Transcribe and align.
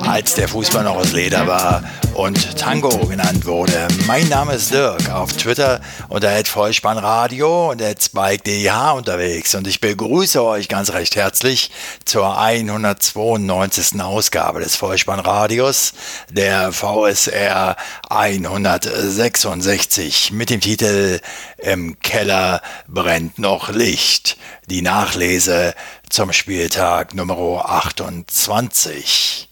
als 0.00 0.34
der 0.34 0.48
Fußball 0.48 0.82
noch 0.84 0.96
aus 0.96 1.12
Leder 1.12 1.46
war 1.46 1.82
und 2.14 2.58
Tango 2.58 3.06
genannt 3.06 3.46
wurde. 3.46 3.86
Mein 4.06 4.28
Name 4.28 4.54
ist 4.54 4.72
Dirk, 4.72 5.10
auf 5.10 5.32
Twitter 5.32 5.80
unter 6.08 6.44
Vollspannradio 6.44 7.70
und 7.70 7.82
@spike_dh 7.82 8.96
unterwegs 8.96 9.54
und 9.54 9.66
ich 9.66 9.80
begrüße 9.80 10.42
euch 10.42 10.68
ganz 10.68 10.92
recht 10.92 11.16
herzlich 11.16 11.70
zur 12.04 12.38
192. 12.38 14.00
Ausgabe 14.00 14.60
des 14.60 14.76
Vollspannradios, 14.76 15.92
der 16.30 16.72
VSR 16.72 17.76
166 18.08 20.32
mit 20.32 20.50
dem 20.50 20.60
Titel 20.60 21.20
Im 21.58 21.98
Keller 22.00 22.62
brennt 22.88 23.38
noch 23.38 23.68
Licht. 23.68 24.38
Die 24.68 24.82
Nachlese 24.82 25.74
zum 26.08 26.32
Spieltag 26.32 27.14
Nummer 27.14 27.68
28. 27.68 29.45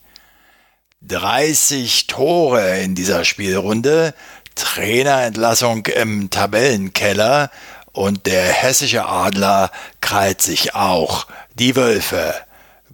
30 1.07 2.07
Tore 2.07 2.81
in 2.81 2.95
dieser 2.95 3.25
Spielrunde, 3.25 4.15
Trainerentlassung 4.55 5.87
im 5.87 6.31
Tabellenkeller 6.31 7.51
und 7.93 8.27
der 8.27 8.45
hessische 8.45 9.07
Adler 9.07 9.71
krallt 10.01 10.43
sich 10.43 10.75
auch 10.75 11.27
die 11.55 11.77
Wölfe. 11.77 12.35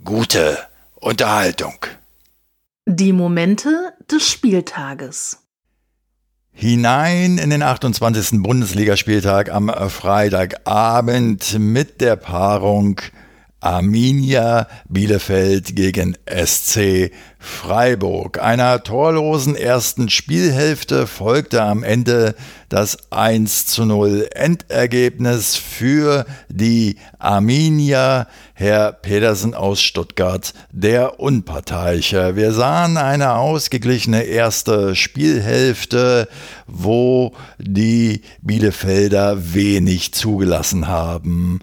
Gute 0.04 0.58
Unterhaltung. 0.94 1.74
Die 2.86 3.12
Momente 3.12 3.92
des 4.10 4.28
Spieltages. 4.28 5.38
Hinein 6.52 7.38
in 7.38 7.50
den 7.50 7.62
28. 7.62 8.42
Bundesligaspieltag 8.42 9.50
am 9.50 9.70
Freitagabend 9.88 11.58
mit 11.58 12.00
der 12.00 12.16
Paarung 12.16 13.00
Arminia 13.60 14.66
Bielefeld 14.88 15.76
gegen 15.76 16.16
SC 16.26 17.10
Freiburg. 17.38 18.42
Einer 18.42 18.82
torlosen 18.82 19.54
ersten 19.56 20.08
Spielhälfte 20.08 21.06
folgte 21.06 21.62
am 21.62 21.82
Ende 21.82 22.34
das 22.68 23.10
1 23.10 23.66
zu 23.66 23.84
0 23.84 24.28
Endergebnis 24.34 25.56
für 25.56 26.26
die 26.48 26.96
Arminia. 27.18 28.28
Herr 28.54 28.92
Pedersen 28.92 29.54
aus 29.54 29.80
Stuttgart, 29.80 30.52
der 30.70 31.18
Unparteiche. 31.18 32.36
Wir 32.36 32.52
sahen 32.52 32.98
eine 32.98 33.34
ausgeglichene 33.34 34.22
erste 34.22 34.94
Spielhälfte, 34.94 36.28
wo 36.66 37.32
die 37.58 38.22
Bielefelder 38.42 39.54
wenig 39.54 40.12
zugelassen 40.12 40.88
haben. 40.88 41.60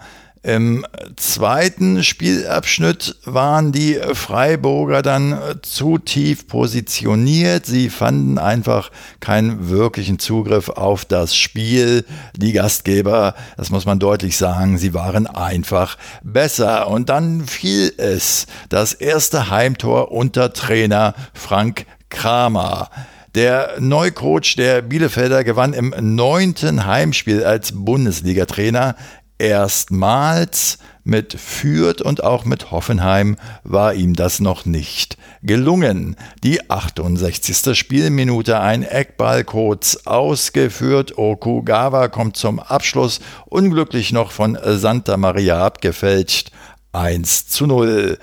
Im 0.47 0.85
zweiten 1.17 2.05
Spielabschnitt 2.05 3.17
waren 3.25 3.73
die 3.73 3.99
Freiburger 4.13 5.01
dann 5.01 5.37
zu 5.61 5.97
tief 5.97 6.47
positioniert. 6.47 7.65
Sie 7.65 7.89
fanden 7.89 8.37
einfach 8.37 8.89
keinen 9.19 9.67
wirklichen 9.67 10.19
Zugriff 10.19 10.69
auf 10.69 11.03
das 11.03 11.35
Spiel. 11.35 12.05
Die 12.37 12.53
Gastgeber, 12.53 13.35
das 13.57 13.71
muss 13.71 13.85
man 13.85 13.99
deutlich 13.99 14.37
sagen, 14.37 14.77
sie 14.77 14.93
waren 14.93 15.27
einfach 15.27 15.97
besser. 16.23 16.87
Und 16.87 17.09
dann 17.09 17.45
fiel 17.45 17.91
es, 17.97 18.47
das 18.69 18.93
erste 18.93 19.49
Heimtor 19.49 20.13
unter 20.13 20.53
Trainer 20.53 21.13
Frank 21.33 21.85
Kramer. 22.07 22.89
Der 23.35 23.73
Neucoach 23.79 24.55
der 24.55 24.81
Bielefelder 24.81 25.43
gewann 25.43 25.73
im 25.73 25.93
neunten 26.15 26.85
Heimspiel 26.85 27.43
als 27.43 27.73
Bundesliga-Trainer 27.73 28.95
Erstmals 29.39 30.80
mit 31.03 31.39
Fürth 31.39 32.02
und 32.02 32.23
auch 32.23 32.43
mit 32.43 32.71
Hoffenheim 32.71 33.37
war 33.64 33.93
ihm 33.93 34.14
das 34.14 34.39
noch 34.39 34.65
nicht 34.65 35.17
gelungen. 35.42 36.15
Die 36.43 36.70
68. 36.70 37.77
Spielminute, 37.77 38.59
ein 38.59 38.83
Eckball 38.83 39.43
kurz 39.43 39.99
ausgeführt. 40.05 41.17
Okugawa 41.17 42.09
kommt 42.09 42.36
zum 42.36 42.59
Abschluss, 42.59 43.20
unglücklich 43.45 44.11
noch 44.11 44.31
von 44.31 44.58
Santa 44.64 45.17
Maria 45.17 45.65
abgefälscht. 45.65 46.52
1 46.92 47.48
zu 47.48 47.67
0. 47.67 48.17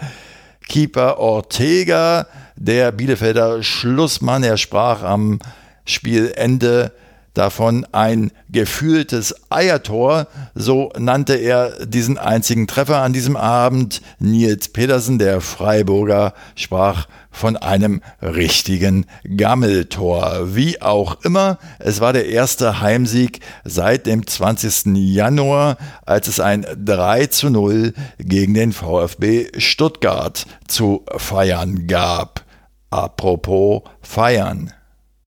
Keeper 0.68 1.18
Ortega, 1.18 2.26
der 2.56 2.92
Bielefelder 2.92 3.62
Schlussmann, 3.62 4.42
er 4.42 4.56
sprach 4.56 5.02
am 5.02 5.38
Spielende 5.84 6.92
davon 7.34 7.86
ein 7.92 8.30
gefühltes 8.48 9.34
Eiertor, 9.50 10.28
so 10.54 10.90
nannte 10.98 11.34
er 11.34 11.84
diesen 11.84 12.16
einzigen 12.16 12.66
Treffer 12.66 13.02
an 13.02 13.12
diesem 13.12 13.36
Abend. 13.36 14.00
Nils 14.18 14.68
Pedersen, 14.68 15.18
der 15.18 15.40
Freiburger, 15.40 16.32
sprach 16.54 17.08
von 17.30 17.56
einem 17.56 18.00
richtigen 18.22 19.06
Gammeltor. 19.36 20.54
Wie 20.54 20.80
auch 20.80 21.20
immer, 21.24 21.58
es 21.80 22.00
war 22.00 22.12
der 22.12 22.28
erste 22.28 22.80
Heimsieg 22.80 23.40
seit 23.64 24.06
dem 24.06 24.26
20. 24.26 24.94
Januar, 24.94 25.76
als 26.06 26.28
es 26.28 26.38
ein 26.38 26.64
3 26.78 27.26
zu 27.26 27.50
0 27.50 27.92
gegen 28.18 28.54
den 28.54 28.72
VfB 28.72 29.48
Stuttgart 29.58 30.46
zu 30.68 31.04
feiern 31.16 31.88
gab. 31.88 32.44
Apropos 32.90 33.82
feiern. 34.00 34.72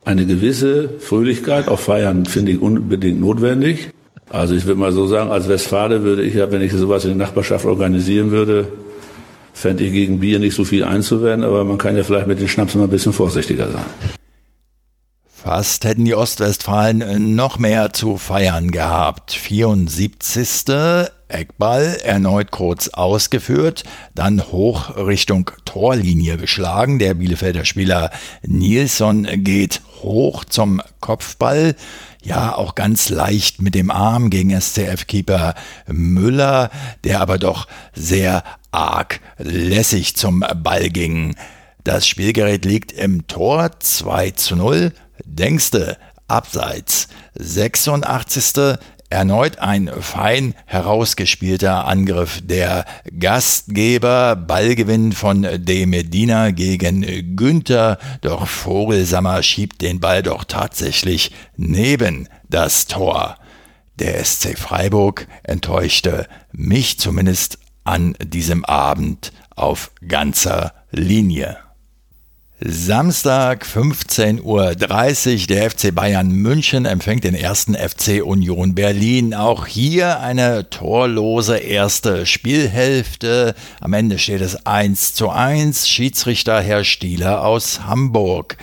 Eine 0.07 0.25
gewisse 0.25 0.87
Fröhlichkeit 1.01 1.67
auf 1.67 1.81
Feiern 1.81 2.25
finde 2.25 2.53
ich 2.53 2.61
unbedingt 2.61 3.19
notwendig. 3.19 3.89
Also 4.29 4.55
ich 4.55 4.65
würde 4.65 4.79
mal 4.79 4.93
so 4.93 5.05
sagen, 5.05 5.31
als 5.31 5.49
Westfale 5.49 6.01
würde 6.03 6.23
ich 6.23 6.35
ja, 6.35 6.49
wenn 6.49 6.61
ich 6.61 6.71
sowas 6.71 7.03
in 7.03 7.17
der 7.17 7.27
Nachbarschaft 7.27 7.65
organisieren 7.65 8.31
würde, 8.31 8.69
fände 9.51 9.83
ich 9.83 9.91
gegen 9.91 10.21
Bier 10.21 10.39
nicht 10.39 10.55
so 10.55 10.63
viel 10.63 10.85
einzuwenden, 10.85 11.43
aber 11.43 11.65
man 11.65 11.77
kann 11.77 11.97
ja 11.97 12.05
vielleicht 12.05 12.27
mit 12.27 12.39
den 12.39 12.47
Schnaps 12.47 12.73
mal 12.75 12.85
ein 12.85 12.89
bisschen 12.89 13.11
vorsichtiger 13.11 13.69
sein. 13.69 13.83
Fast 15.25 15.83
hätten 15.83 16.05
die 16.05 16.15
Ostwestfalen 16.15 17.35
noch 17.35 17.59
mehr 17.59 17.91
zu 17.91 18.15
feiern 18.15 18.71
gehabt. 18.71 19.33
74. 19.33 21.09
Eckball 21.29 21.97
erneut 22.03 22.51
kurz 22.51 22.87
ausgeführt, 22.89 23.83
dann 24.15 24.41
hoch 24.51 24.95
Richtung 24.95 25.51
Torlinie 25.65 26.37
geschlagen. 26.37 26.99
Der 26.99 27.13
Bielefelder 27.13 27.65
Spieler 27.65 28.11
Nilsson 28.43 29.27
geht 29.43 29.81
hoch 30.01 30.45
zum 30.45 30.81
Kopfball. 30.99 31.75
Ja, 32.23 32.55
auch 32.55 32.75
ganz 32.75 33.09
leicht 33.09 33.61
mit 33.61 33.75
dem 33.75 33.89
Arm 33.89 34.29
gegen 34.29 34.49
SCF-Keeper 34.59 35.55
Müller, 35.87 36.69
der 37.03 37.21
aber 37.21 37.37
doch 37.37 37.67
sehr 37.93 38.43
arg 38.71 39.21
lässig 39.37 40.15
zum 40.15 40.43
Ball 40.55 40.89
ging. 40.89 41.35
Das 41.83 42.05
Spielgerät 42.05 42.65
liegt 42.65 42.91
im 42.91 43.27
Tor 43.27 43.71
2 43.79 44.31
zu 44.31 44.55
0. 44.55 44.91
Denkste, 45.23 45.97
abseits. 46.27 47.07
86. 47.35 48.77
Erneut 49.09 49.59
ein 49.59 49.89
fein 50.01 50.53
herausgespielter 50.65 51.87
Angriff 51.87 52.41
der 52.43 52.85
Gastgeber. 53.17 54.35
Ballgewinn 54.35 55.13
von 55.13 55.47
De 55.57 55.85
Medina 55.85 56.51
gegen 56.51 57.35
Günther. 57.37 57.99
Doch 58.19 58.47
Vogelsammer 58.47 59.43
schiebt 59.43 59.81
den 59.81 60.01
Ball 60.01 60.23
doch 60.23 60.43
tatsächlich 60.43 61.31
neben 61.55 62.27
das 62.49 62.87
Tor. 62.87 63.37
Der 63.97 64.23
SC 64.23 64.57
Freiburg 64.57 65.27
enttäuschte 65.43 66.27
mich 66.51 66.99
zumindest 66.99 67.59
an 67.85 68.13
diesem 68.21 68.65
Abend 68.65 69.31
auf 69.55 69.91
ganzer 70.05 70.73
Linie. 70.91 71.57
Samstag 72.59 73.65
15.30 73.65 74.41
Uhr. 74.41 75.47
Der 75.47 75.69
FC 75.69 75.93
Bayern 75.93 76.31
München 76.31 76.85
empfängt 76.85 77.23
den 77.23 77.35
ersten 77.35 77.75
FC 77.75 78.23
Union 78.25 78.73
Berlin. 78.73 79.35
Auch 79.35 79.67
hier 79.67 80.21
eine 80.21 80.67
torlose 80.71 81.57
erste 81.57 82.25
Spielhälfte. 82.25 83.53
Am 83.79 83.93
Ende 83.93 84.17
steht 84.17 84.41
es 84.41 84.65
1 84.65 85.13
zu 85.13 85.29
1. 85.29 85.87
Schiedsrichter 85.87 86.59
Herr 86.59 86.83
Stieler 86.83 87.45
aus 87.45 87.81
Hamburg. 87.85 88.57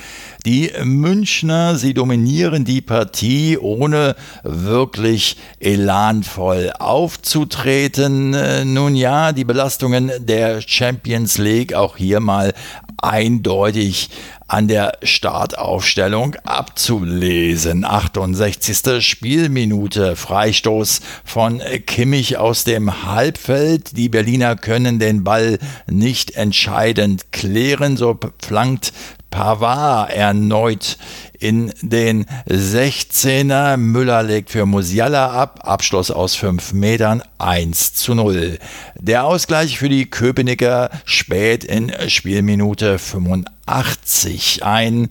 Die 0.47 0.71
Münchner, 0.85 1.77
sie 1.77 1.95
dominieren 1.95 2.67
die 2.67 2.83
Partie, 2.83 3.57
ohne 3.57 4.15
wirklich 4.43 5.39
elanvoll 5.59 6.71
aufzutreten. 6.79 8.75
Nun 8.75 8.95
ja, 8.95 9.33
die 9.33 9.45
Belastungen 9.45 10.13
der 10.19 10.61
Champions 10.61 11.39
League, 11.39 11.73
auch 11.73 11.97
hier 11.97 12.21
mal 12.21 12.53
eindeutig 12.99 14.11
an 14.47 14.69
der 14.69 14.99
Startaufstellung 15.03 16.37
abzulesen. 16.45 17.85
68. 17.85 19.03
Spielminute, 19.05 20.15
Freistoß 20.15 21.01
von 21.25 21.63
Kimmich 21.87 22.37
aus 22.37 22.65
dem 22.65 23.07
Halbfeld. 23.07 23.97
Die 23.97 24.11
Berliner 24.11 24.57
können 24.57 24.99
den 24.99 25.25
Ball 25.25 25.59
nicht 25.87 26.33
entscheidend 26.33 27.33
klären, 27.33 27.97
so 27.97 28.19
flankt 28.43 28.93
Pavard 29.35 30.13
erneut 30.13 30.97
in 31.41 31.73
den 31.83 32.25
16er. 32.49 33.77
Müller 33.77 34.23
legt 34.23 34.51
für 34.51 34.65
Musiala 34.65 35.33
ab. 35.33 35.59
Abschluss 35.65 36.13
aus 36.13 36.37
5 36.37 36.73
Metern 36.73 37.21
1 37.39 37.95
zu 37.95 38.15
0. 38.15 38.61
Der 38.97 39.25
Ausgleich 39.25 39.77
für 39.77 39.89
die 39.89 40.09
Köpenicker 40.09 40.89
spät 41.05 41.65
in 41.65 41.93
Spielminute 42.09 43.01
85. 43.01 44.65
Ein 44.65 45.09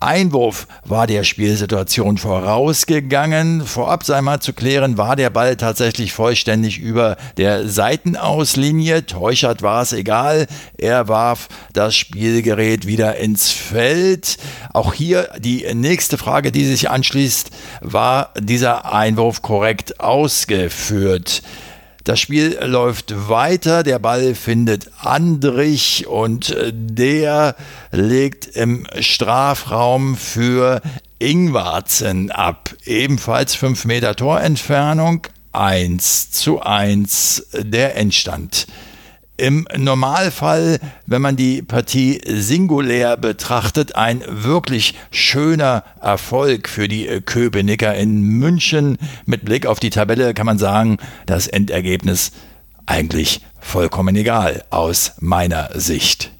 Einwurf 0.00 0.66
war 0.84 1.06
der 1.06 1.24
Spielsituation 1.24 2.18
vorausgegangen. 2.18 3.64
Vorab 3.64 4.04
sei 4.04 4.20
mal 4.20 4.40
zu 4.40 4.52
klären, 4.52 4.98
war 4.98 5.16
der 5.16 5.30
Ball 5.30 5.56
tatsächlich 5.56 6.12
vollständig 6.12 6.78
über 6.78 7.16
der 7.36 7.68
Seitenauslinie. 7.68 9.06
Teuchert 9.06 9.62
war 9.62 9.82
es 9.82 9.92
egal. 9.92 10.46
Er 10.76 11.08
warf 11.08 11.48
das 11.72 11.96
Spielgerät 11.96 12.86
wieder 12.86 13.16
ins 13.16 13.50
Feld. 13.50 14.36
Auch 14.72 14.92
hier 14.92 15.30
die 15.38 15.66
nächste 15.74 16.18
Frage, 16.18 16.52
die 16.52 16.66
sich 16.66 16.90
anschließt, 16.90 17.50
war 17.80 18.32
dieser 18.38 18.92
Einwurf 18.92 19.40
korrekt 19.40 20.00
ausgeführt? 20.00 21.42
Das 22.06 22.20
Spiel 22.20 22.56
läuft 22.62 23.28
weiter, 23.28 23.82
der 23.82 23.98
Ball 23.98 24.36
findet 24.36 24.92
Andrich 25.00 26.06
und 26.06 26.56
der 26.72 27.56
legt 27.90 28.46
im 28.46 28.86
Strafraum 29.00 30.16
für 30.16 30.82
Ingwarzen 31.18 32.30
ab. 32.30 32.72
Ebenfalls 32.84 33.56
5 33.56 33.86
Meter 33.86 34.14
Torentfernung, 34.14 35.26
1 35.50 36.30
zu 36.30 36.60
1 36.60 37.48
der 37.54 37.96
Endstand. 37.96 38.68
Im 39.38 39.68
Normalfall, 39.76 40.78
wenn 41.04 41.20
man 41.20 41.36
die 41.36 41.60
Partie 41.60 42.20
singulär 42.26 43.16
betrachtet, 43.16 43.94
ein 43.94 44.22
wirklich 44.26 44.94
schöner 45.10 45.84
Erfolg 46.00 46.68
für 46.68 46.88
die 46.88 47.06
Köpenicker 47.20 47.94
in 47.94 48.22
München. 48.22 48.96
Mit 49.26 49.44
Blick 49.44 49.66
auf 49.66 49.78
die 49.78 49.90
Tabelle 49.90 50.32
kann 50.32 50.46
man 50.46 50.58
sagen, 50.58 50.96
das 51.26 51.48
Endergebnis 51.48 52.32
eigentlich 52.86 53.42
vollkommen 53.60 54.16
egal 54.16 54.64
aus 54.70 55.12
meiner 55.20 55.70
Sicht. 55.74 56.35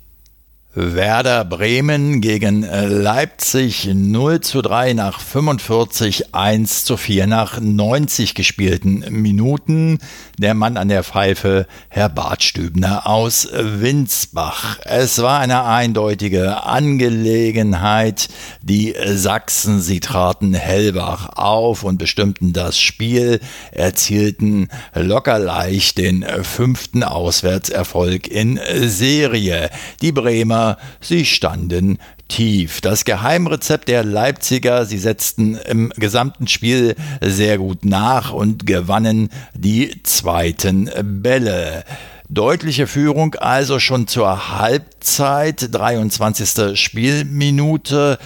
Werder 0.78 1.46
Bremen 1.46 2.20
gegen 2.20 2.62
äh, 2.62 2.84
Leipzig 2.84 3.88
0 3.90 4.40
zu 4.40 4.60
3 4.60 4.92
nach 4.92 5.20
45, 5.20 6.34
1 6.34 6.84
zu 6.84 6.98
4 6.98 7.26
nach 7.26 7.58
90 7.58 8.34
gespielten 8.34 9.02
Minuten. 9.08 10.00
Der 10.38 10.52
Mann 10.52 10.76
an 10.76 10.88
der 10.88 11.02
Pfeife, 11.02 11.66
Herr 11.88 12.10
Bartstübner 12.10 13.06
aus 13.06 13.48
Winsbach. 13.54 14.78
Es 14.84 15.22
war 15.22 15.40
eine 15.40 15.64
eindeutige 15.64 16.64
Angelegenheit. 16.64 18.28
Die 18.60 18.94
Sachsen, 19.06 19.80
sie 19.80 20.00
traten 20.00 20.52
hellwach 20.52 21.30
auf 21.36 21.84
und 21.84 21.96
bestimmten 21.96 22.52
das 22.52 22.78
Spiel, 22.78 23.40
erzielten 23.72 24.68
locker 24.94 25.38
leicht 25.38 25.96
den 25.96 26.22
fünften 26.42 27.02
Auswärtserfolg 27.02 28.28
in 28.28 28.60
Serie. 28.84 29.70
Die 30.02 30.12
Bremer 30.12 30.65
sie 31.00 31.24
standen 31.24 31.98
tief. 32.28 32.80
Das 32.80 33.04
Geheimrezept 33.04 33.88
der 33.88 34.04
Leipziger, 34.04 34.84
sie 34.84 34.98
setzten 34.98 35.56
im 35.56 35.90
gesamten 35.96 36.48
Spiel 36.48 36.96
sehr 37.20 37.58
gut 37.58 37.84
nach 37.84 38.32
und 38.32 38.66
gewannen 38.66 39.30
die 39.54 40.02
zweiten 40.02 40.90
Bälle. 41.22 41.84
Deutliche 42.28 42.88
Führung 42.88 43.36
also 43.36 43.78
schon 43.78 44.08
zur 44.08 44.58
Halbzeit, 44.58 45.72
23. 45.72 46.76
Spielminute. 46.78 48.18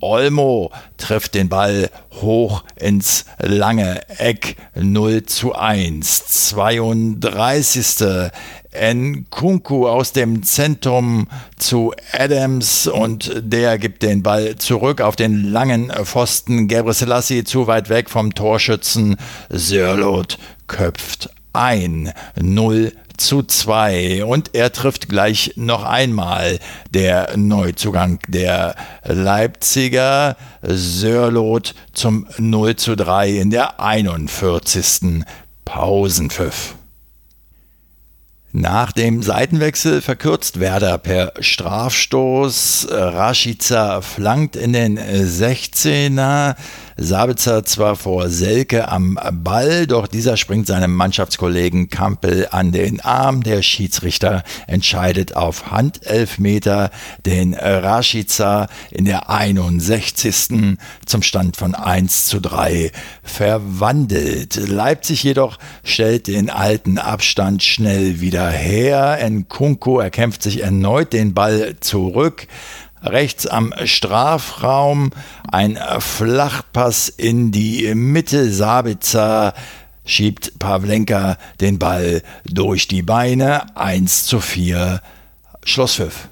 Olmo 0.00 0.70
trifft 0.96 1.34
den 1.34 1.48
Ball 1.48 1.90
hoch 2.20 2.64
ins 2.76 3.24
lange 3.38 4.00
Eck 4.18 4.56
0 4.74 5.24
zu 5.24 5.54
1. 5.54 6.50
32. 6.50 8.30
Nkunku 8.74 9.88
aus 9.88 10.12
dem 10.12 10.42
Zentrum 10.42 11.26
zu 11.56 11.92
Adams 12.12 12.86
und 12.86 13.32
der 13.38 13.78
gibt 13.78 14.02
den 14.02 14.22
Ball 14.22 14.56
zurück 14.56 15.00
auf 15.00 15.16
den 15.16 15.50
langen 15.50 15.90
Pfosten. 15.90 16.68
Gebre 16.68 16.94
Selassie 16.94 17.44
zu 17.44 17.66
weit 17.66 17.88
weg 17.88 18.10
vom 18.10 18.34
Torschützen. 18.34 19.16
Sörlot 19.48 20.38
köpft 20.66 21.30
ein. 21.52 22.12
0 22.40 22.92
zu 23.18 23.42
2 23.42 24.24
und 24.24 24.54
er 24.54 24.72
trifft 24.72 25.08
gleich 25.08 25.52
noch 25.56 25.84
einmal 25.84 26.58
der 26.90 27.36
Neuzugang 27.36 28.20
der 28.28 28.74
Leipziger 29.04 30.36
Sörlot 30.62 31.74
zum 31.92 32.26
0 32.38 32.76
zu 32.76 32.96
3 32.96 33.30
in 33.30 33.50
der 33.50 33.80
41. 33.80 35.24
Pausenpfiff. 35.64 36.74
Nach 38.52 38.92
dem 38.92 39.22
Seitenwechsel 39.22 40.00
verkürzt 40.00 40.58
Werder 40.58 40.96
per 40.96 41.34
Strafstoß. 41.38 42.88
Rashica 42.90 44.00
flankt 44.00 44.56
in 44.56 44.72
den 44.72 44.98
16er. 44.98 46.56
Sabitzer 47.00 47.64
zwar 47.64 47.94
vor 47.94 48.28
Selke 48.28 48.88
am 48.88 49.16
Ball, 49.32 49.86
doch 49.86 50.08
dieser 50.08 50.36
springt 50.36 50.66
seinem 50.66 50.92
Mannschaftskollegen 50.96 51.90
Kampel 51.90 52.48
an 52.50 52.72
den 52.72 53.00
Arm. 53.00 53.44
Der 53.44 53.62
Schiedsrichter 53.62 54.42
entscheidet 54.66 55.36
auf 55.36 55.70
Handelfmeter 55.70 56.90
den 57.24 57.54
Rashica 57.54 58.66
in 58.90 59.04
der 59.04 59.30
61. 59.30 60.76
zum 61.06 61.22
Stand 61.22 61.56
von 61.56 61.76
1 61.76 62.26
zu 62.26 62.40
3 62.40 62.90
verwandelt. 63.22 64.56
Leipzig 64.56 65.22
jedoch 65.22 65.58
stellt 65.84 66.26
den 66.26 66.50
alten 66.50 66.98
Abstand 66.98 67.62
schnell 67.62 68.20
wieder 68.20 68.50
her. 68.50 69.18
Nkunku 69.30 70.00
erkämpft 70.00 70.42
sich 70.42 70.62
erneut 70.64 71.12
den 71.12 71.32
Ball 71.32 71.76
zurück 71.78 72.48
rechts 73.02 73.46
am 73.46 73.72
Strafraum, 73.84 75.10
ein 75.50 75.78
Flachpass 75.98 77.08
in 77.08 77.52
die 77.52 77.94
Mitte, 77.94 78.52
Sabitzer 78.52 79.54
schiebt 80.04 80.58
Pavlenka 80.58 81.36
den 81.60 81.78
Ball 81.78 82.22
durch 82.44 82.88
die 82.88 83.02
Beine, 83.02 83.76
1 83.76 84.24
zu 84.24 84.40
4, 84.40 85.00
Schlusspfiff. 85.64 86.28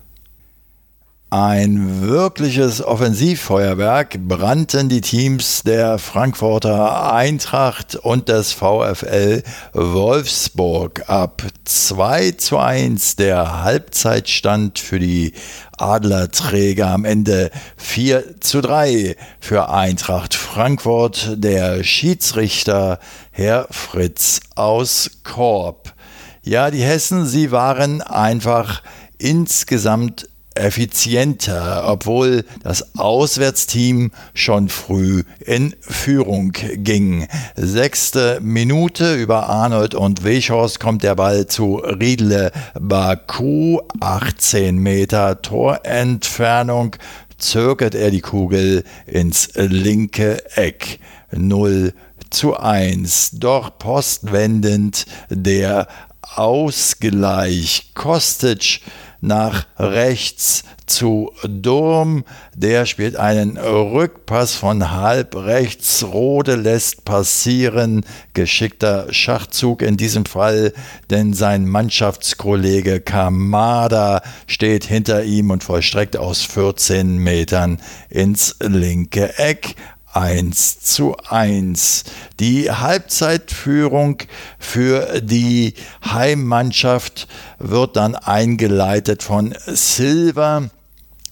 Ein 1.29 2.03
wirkliches 2.03 2.81
Offensivfeuerwerk 2.81 4.17
brannten 4.29 4.89
die 4.89 5.01
Teams 5.01 5.65
der 5.65 5.99
Frankfurter 5.99 7.13
Eintracht 7.13 7.97
und 7.97 8.29
des 8.29 8.53
VfL 8.53 9.43
Wolfsburg 9.73 11.11
ab. 11.11 11.43
2 11.65 12.31
zu 12.31 12.59
1 12.59 13.17
der 13.17 13.65
Halbzeitstand 13.65 14.79
für 14.79 15.01
die 15.01 15.33
Adlerträger 15.77 16.91
am 16.91 17.05
Ende 17.05 17.51
4 17.77 18.41
zu 18.41 18.61
3 18.61 19.17
für 19.41 19.69
Eintracht 19.69 20.33
Frankfurt. 20.33 21.43
Der 21.43 21.83
Schiedsrichter 21.83 23.01
Herr 23.33 23.67
Fritz 23.73 24.39
aus 24.55 25.11
Korb. 25.25 25.93
Ja, 26.45 26.71
die 26.71 26.85
Hessen, 26.85 27.27
sie 27.27 27.51
waren 27.51 28.01
einfach 28.01 28.85
insgesamt 29.19 30.29
effizienter, 30.57 31.85
obwohl 31.87 32.45
das 32.63 32.97
Auswärtsteam 32.97 34.11
schon 34.35 34.69
früh 34.69 35.23
in 35.45 35.75
Führung 35.81 36.53
ging. 36.53 37.27
Sechste 37.57 38.39
Minute 38.43 39.15
über 39.15 39.49
Arnold 39.49 39.95
und 39.95 40.25
Weghorst 40.25 40.81
kommt 40.81 41.03
der 41.03 41.15
Ball 41.15 41.47
zu 41.47 41.77
Riedle 41.77 42.53
Baku, 42.79 43.81
18 44.01 44.77
Meter 44.79 45.43
Torentfernung, 45.43 46.97
zirkelt 47.39 47.95
er 47.95 48.11
die 48.11 48.21
Kugel 48.21 48.85
ins 49.07 49.51
linke 49.55 50.39
Eck. 50.57 51.01
0 51.33 51.93
zu 52.31 52.57
1. 52.57 53.33
Doch 53.35 53.79
postwendend 53.79 55.07
der 55.29 55.89
Ausgleich. 56.23 57.93
Kostic 57.95 58.81
nach 59.27 59.67
rechts 59.77 60.65
zu 60.87 61.33
Durm. 61.47 62.25
Der 62.55 62.87
spielt 62.87 63.17
einen 63.17 63.59
Rückpass 63.59 64.55
von 64.55 64.93
halb 64.93 65.35
rechts. 65.35 66.05
Rode 66.05 66.55
lässt 66.55 67.05
passieren. 67.05 68.05
Geschickter 68.35 69.13
Schachzug 69.13 69.83
in 69.83 69.97
diesem 69.97 70.25
Fall, 70.25 70.73
denn 71.11 71.35
sein 71.35 71.67
Mannschaftskollege 71.67 73.01
Kamada 73.01 74.23
steht 74.47 74.85
hinter 74.85 75.25
ihm 75.25 75.51
und 75.51 75.65
vollstreckt 75.65 76.17
aus 76.17 76.43
14 76.43 77.19
Metern 77.19 77.81
ins 78.09 78.57
linke 78.61 79.39
Eck. 79.39 79.75
1 80.17 80.81
zu 80.81 81.15
1. 81.29 82.05
Die 82.41 82.71
Halbzeitführung 82.71 84.23
für 84.59 85.21
die 85.21 85.75
Heimmannschaft 86.05 87.29
wird 87.59 87.97
dann 87.97 88.15
eingeleitet 88.15 89.23
von 89.23 89.55
Silva. 89.67 90.71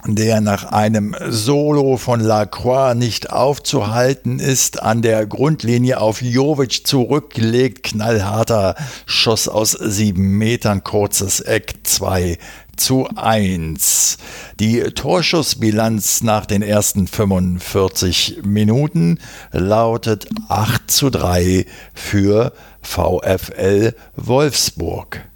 Der 0.06 0.40
nach 0.40 0.64
einem 0.64 1.16
Solo 1.28 1.96
von 1.96 2.20
Lacroix 2.20 2.94
nicht 2.94 3.30
aufzuhalten 3.30 4.38
ist, 4.38 4.82
an 4.82 5.02
der 5.02 5.26
Grundlinie 5.26 6.00
auf 6.00 6.20
Jovic 6.20 6.86
zurückgelegt, 6.86 7.82
knallharter 7.82 8.74
Schuss 9.06 9.48
aus 9.48 9.72
sieben 9.72 10.36
Metern, 10.38 10.84
kurzes 10.84 11.40
Eck, 11.40 11.74
zwei 11.84 12.38
zu 12.76 13.08
1. 13.14 14.18
Die 14.60 14.80
Torschussbilanz 14.80 16.22
nach 16.22 16.46
den 16.46 16.62
ersten 16.62 17.06
45 17.06 18.40
Minuten 18.44 19.20
lautet 19.52 20.28
8 20.48 20.90
zu 20.90 21.10
3 21.10 21.66
für 21.94 22.52
VfL 22.82 23.94
Wolfsburg. 24.16 25.33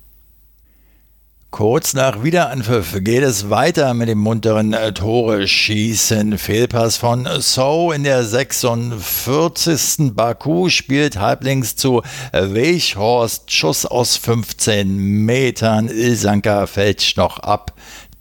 Kurz 1.50 1.95
nach 1.95 2.23
Wiederanpfiff 2.23 2.99
geht 3.00 3.23
es 3.23 3.49
weiter 3.49 3.95
mit 3.95 4.11
dem 4.11 4.19
munteren 4.19 4.75
äh, 4.75 4.93
Tore-Schießen. 4.93 6.37
Fehlpass 6.37 6.99
von 6.99 7.26
So 7.38 7.90
in 7.90 8.05
der 8.05 8.23
46. 8.23 10.14
Baku 10.14 10.69
spielt 10.69 11.19
halblinks 11.19 11.75
zu 11.75 12.02
Weichhorst. 12.33 13.50
Schuss 13.50 13.87
aus 13.87 14.19
15 14.19 14.95
Metern. 15.25 15.88
Ilsanka 15.88 16.67
fällt 16.67 17.14
noch 17.17 17.38
ab. 17.38 17.73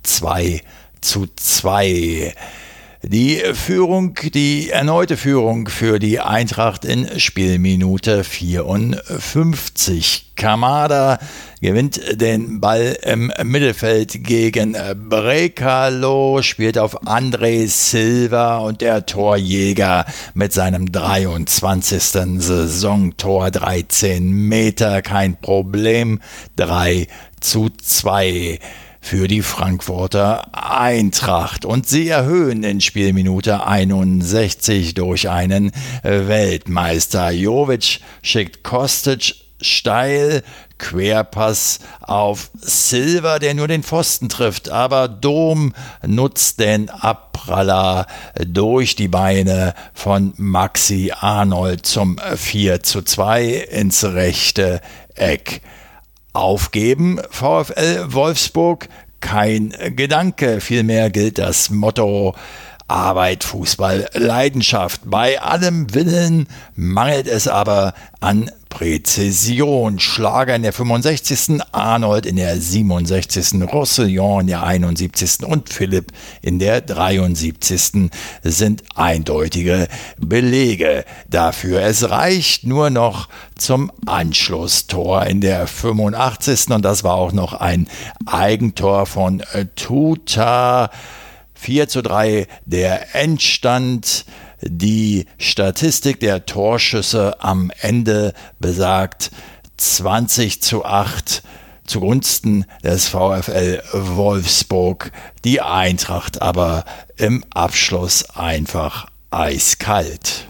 2 0.04 0.62
zu 1.02 1.28
2. 1.36 2.34
Die 3.04 3.44
Führung, 3.54 4.16
die 4.34 4.72
erneute 4.72 5.18
Führung 5.18 5.68
für 5.68 6.00
die 6.00 6.20
Eintracht 6.20 6.84
in 6.84 7.20
Spielminute 7.20 8.24
54. 8.24 10.34
Kamada 10.36 11.20
gewinnt 11.62 12.02
den 12.20 12.60
Ball 12.60 12.98
im 13.04 13.32
Mittelfeld 13.44 14.24
gegen 14.24 14.76
Brekalo, 15.10 16.42
spielt 16.42 16.80
auf 16.80 17.04
André 17.04 17.68
Silva 17.68 18.58
und 18.58 18.82
der 18.82 19.06
Torjäger 19.06 20.08
mit 20.34 20.52
seinem 20.52 20.92
23. 20.92 22.42
Saisontor 22.42 23.52
13 23.52 24.28
Meter, 24.28 25.04
kein 25.04 25.40
Problem, 25.40 26.20
3 26.56 27.06
zu 27.42 27.70
2 27.70 28.58
für 29.08 29.30
die 29.30 29.42
Frankfurter 29.42 30.50
Eintracht. 30.52 31.64
Und 31.64 31.88
sie 31.88 32.10
erhöhen 32.10 32.64
in 32.64 32.82
Spielminute 32.82 33.66
61 33.66 34.96
durch 34.96 35.30
einen 35.30 35.72
Weltmeister. 36.04 37.32
Jovic 37.32 38.02
schickt 38.22 38.66
Kostic 38.66 39.36
steil, 39.62 40.44
Querpass 40.78 41.80
auf 42.02 42.52
Silver, 42.60 43.40
der 43.40 43.54
nur 43.54 43.70
den 43.70 43.82
Pfosten 43.82 44.28
trifft, 44.28 44.70
aber 44.70 45.08
Dom 45.08 45.74
nutzt 46.06 46.60
den 46.60 46.90
Abpraller 46.90 48.08
durch 48.46 48.98
die 48.98 49.08
Beine 49.08 49.74
von 49.94 50.34
Maxi 50.36 51.14
Arnold 51.18 51.86
zum 51.86 52.20
4 52.36 52.84
zu 52.84 53.04
2 53.04 53.46
ins 53.46 54.04
rechte 54.04 54.82
Eck 55.16 55.62
aufgeben. 56.38 57.20
VfL 57.30 58.14
Wolfsburg 58.14 58.90
kein 59.20 59.74
Gedanke, 59.96 60.62
vielmehr 60.62 61.10
gilt 61.10 61.40
das 61.40 61.70
Motto 61.70 62.36
Arbeit, 62.88 63.44
Fußball, 63.44 64.10
Leidenschaft. 64.14 65.02
Bei 65.06 65.42
allem 65.42 65.94
Willen 65.94 66.48
mangelt 66.76 67.28
es 67.28 67.48
aber 67.48 67.94
an 68.22 68.50
Präzision. 68.70 70.00
Schlager 70.00 70.56
in 70.56 70.64
der 70.64 70.74
65., 70.74 71.62
Arnold 71.72 72.26
in 72.26 72.36
der 72.36 72.60
67., 72.60 73.62
Roussillon 73.72 74.42
in 74.42 74.48
der 74.48 74.64
71. 74.64 75.44
und 75.44 75.70
Philipp 75.70 76.12
in 76.42 76.60
der 76.60 76.82
73. 76.82 78.10
sind 78.44 78.84
eindeutige 78.96 79.88
Belege 80.18 81.06
dafür. 81.30 81.82
Es 81.82 82.10
reicht 82.10 82.66
nur 82.66 82.90
noch 82.90 83.30
zum 83.56 83.92
Anschlusstor 84.06 85.26
in 85.26 85.42
der 85.42 85.68
85. 85.68 86.72
und 86.72 86.84
das 86.84 87.04
war 87.04 87.16
auch 87.16 87.32
noch 87.32 87.54
ein 87.54 87.88
Eigentor 88.26 89.06
von 89.06 89.44
Tuta. 89.76 90.90
4 91.58 91.88
zu 91.88 92.02
3 92.02 92.48
der 92.66 93.16
Endstand. 93.16 94.26
Die 94.62 95.26
Statistik 95.38 96.20
der 96.20 96.46
Torschüsse 96.46 97.42
am 97.42 97.72
Ende 97.82 98.34
besagt 98.60 99.32
20 99.78 100.62
zu 100.62 100.84
8 100.84 101.44
zugunsten 101.86 102.66
des 102.84 103.08
VfL 103.08 103.82
Wolfsburg. 103.94 105.12
Die 105.44 105.62
Eintracht 105.62 106.42
aber 106.42 106.86
im 107.16 107.44
Abschluss 107.52 108.30
einfach 108.32 109.08
eiskalt. 109.32 110.48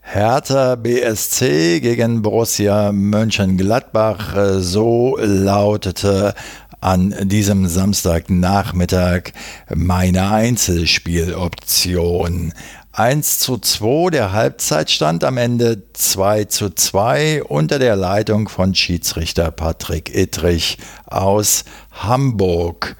Hertha 0.00 0.76
BSC 0.76 1.80
gegen 1.80 2.22
Borussia 2.22 2.92
Mönchengladbach, 2.92 4.36
so 4.60 5.18
lautete 5.20 6.32
an 6.80 7.14
diesem 7.28 7.68
Samstagnachmittag 7.68 9.32
meine 9.74 10.30
Einzelspieloption. 10.30 12.54
1 12.92 13.40
zu 13.40 13.58
2, 13.58 14.08
der 14.10 14.32
Halbzeitstand 14.32 15.22
am 15.24 15.36
Ende 15.36 15.82
2 15.92 16.44
zu 16.44 16.70
2 16.70 17.44
unter 17.44 17.78
der 17.78 17.94
Leitung 17.94 18.48
von 18.48 18.74
Schiedsrichter 18.74 19.50
Patrick 19.50 20.14
Ittrich 20.14 20.78
aus 21.04 21.64
Hamburg. 21.90 22.96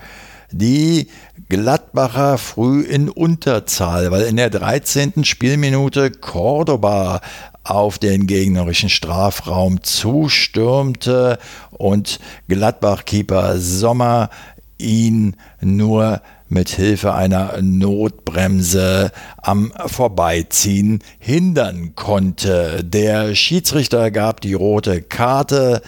Die 0.52 1.08
Gladbacher 1.48 2.36
früh 2.38 2.82
in 2.82 3.08
Unterzahl, 3.08 4.10
weil 4.10 4.24
in 4.24 4.36
der 4.36 4.50
13. 4.50 5.24
Spielminute 5.24 6.10
Cordoba 6.10 7.22
auf 7.70 7.98
den 7.98 8.26
gegnerischen 8.26 8.88
Strafraum 8.88 9.82
zustürmte 9.82 11.38
und 11.70 12.20
Gladbach-Keeper 12.48 13.58
Sommer 13.58 14.30
ihn 14.78 15.36
nur 15.60 16.20
mit 16.48 16.68
Hilfe 16.68 17.14
einer 17.14 17.60
Notbremse 17.60 19.10
am 19.38 19.72
Vorbeiziehen 19.86 21.02
hindern 21.18 21.94
konnte. 21.96 22.84
Der 22.84 23.34
Schiedsrichter 23.34 24.10
gab 24.10 24.40
die 24.40 24.54
rote 24.54 25.02
Karte. 25.02 25.82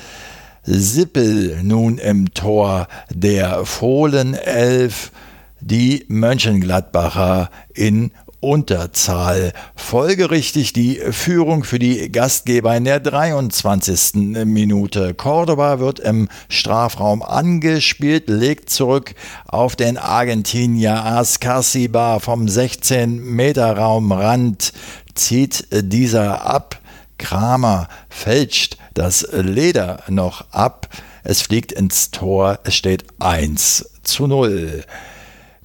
Sippel 0.64 1.62
nun 1.62 1.98
im 1.98 2.34
Tor 2.34 2.88
der 3.10 3.64
Fohlenelf, 3.64 5.12
die 5.60 6.04
Mönchengladbacher 6.08 7.50
in 7.72 8.10
Unterzahl. 8.40 9.52
Folgerichtig 9.74 10.72
die 10.72 11.00
Führung 11.10 11.64
für 11.64 11.78
die 11.78 12.10
Gastgeber 12.12 12.74
in 12.76 12.84
der 12.84 13.00
23. 13.00 14.44
Minute. 14.44 15.14
Cordoba 15.14 15.80
wird 15.80 15.98
im 15.98 16.28
Strafraum 16.48 17.22
angespielt, 17.22 18.28
legt 18.28 18.70
zurück 18.70 19.14
auf 19.46 19.74
den 19.74 19.98
Argentinier 19.98 21.04
Ascasiba 21.04 22.20
vom 22.20 22.46
16-Meter-Raumrand, 22.46 24.72
zieht 25.14 25.66
dieser 25.72 26.46
ab. 26.46 26.80
Kramer 27.18 27.88
fälscht 28.08 28.78
das 28.94 29.26
Leder 29.32 30.04
noch 30.08 30.52
ab. 30.52 30.88
Es 31.24 31.42
fliegt 31.42 31.72
ins 31.72 32.12
Tor. 32.12 32.60
Es 32.64 32.74
steht 32.74 33.04
1 33.18 33.90
zu 34.02 34.26
0. 34.26 34.84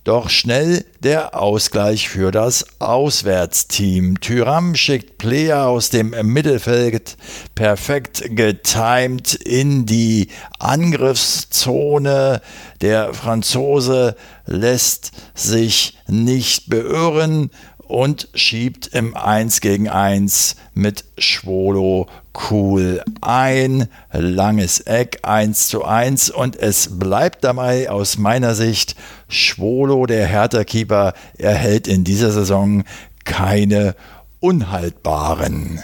Doch 0.03 0.29
schnell 0.29 0.83
der 1.00 1.39
Ausgleich 1.39 2.10
für 2.10 2.31
das 2.31 2.65
Auswärtsteam. 2.79 4.19
Tyram 4.19 4.75
schickt 4.75 5.17
Player 5.17 5.67
aus 5.67 5.91
dem 5.91 6.10
Mittelfeld 6.24 7.15
perfekt 7.55 8.22
getimed 8.36 9.33
in 9.33 9.86
die 9.86 10.27
Angriffszone. 10.60 12.41
Der 12.81 13.13
Franzose 13.13 14.17
lässt 14.45 15.12
sich 15.36 15.98
nicht 16.07 16.69
beirren 16.69 17.50
und 17.93 18.27
schiebt 18.33 18.88
im 18.88 19.15
1 19.15 19.62
gegen 19.62 19.88
1 19.88 20.55
mit 20.73 21.05
Schwolo 21.19 22.07
cool 22.50 23.03
ein. 23.21 23.88
Langes 24.12 24.79
Eck 24.79 25.19
1 25.21 25.67
zu 25.67 25.85
1 25.85 26.31
und 26.31 26.55
es 26.55 26.97
bleibt 26.97 27.43
dabei 27.43 27.91
aus 27.91 28.17
meiner 28.17 28.55
Sicht, 28.55 28.95
Schwolo, 29.27 30.07
der 30.07 30.25
Hertha-Keeper, 30.25 31.13
erhält 31.38 31.88
in 31.88 32.03
dieser 32.03 32.31
Saison 32.31 32.83
keine 33.25 33.95
unhaltbaren. 34.39 35.83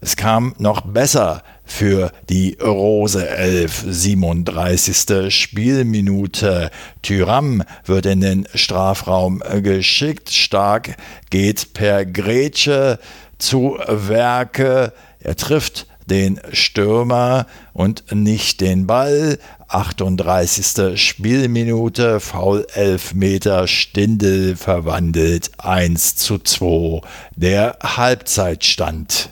Es 0.00 0.16
kam 0.16 0.54
noch 0.56 0.80
besser 0.80 1.42
für 1.66 2.12
die 2.30 2.56
Rose 2.62 3.28
11, 3.28 3.84
37. 3.88 5.34
Spielminute. 5.34 6.70
Tyram 7.02 7.62
wird 7.84 8.06
in 8.06 8.20
den 8.20 8.48
Strafraum 8.54 9.42
geschickt. 9.62 10.30
Stark 10.30 10.96
geht 11.30 11.74
per 11.74 12.06
Grätsche 12.06 12.98
zu 13.38 13.76
Werke. 13.86 14.92
Er 15.20 15.36
trifft 15.36 15.86
den 16.06 16.40
Stürmer 16.52 17.46
und 17.72 18.04
nicht 18.12 18.60
den 18.60 18.86
Ball. 18.86 19.38
38. 19.68 21.00
Spielminute, 21.00 22.20
Foul 22.20 22.66
11 22.72 23.14
Meter, 23.14 23.66
Stindel 23.66 24.56
verwandelt 24.56 25.50
1 25.58 26.16
zu 26.16 26.38
2. 26.38 27.00
Der 27.34 27.76
Halbzeitstand. 27.82 29.30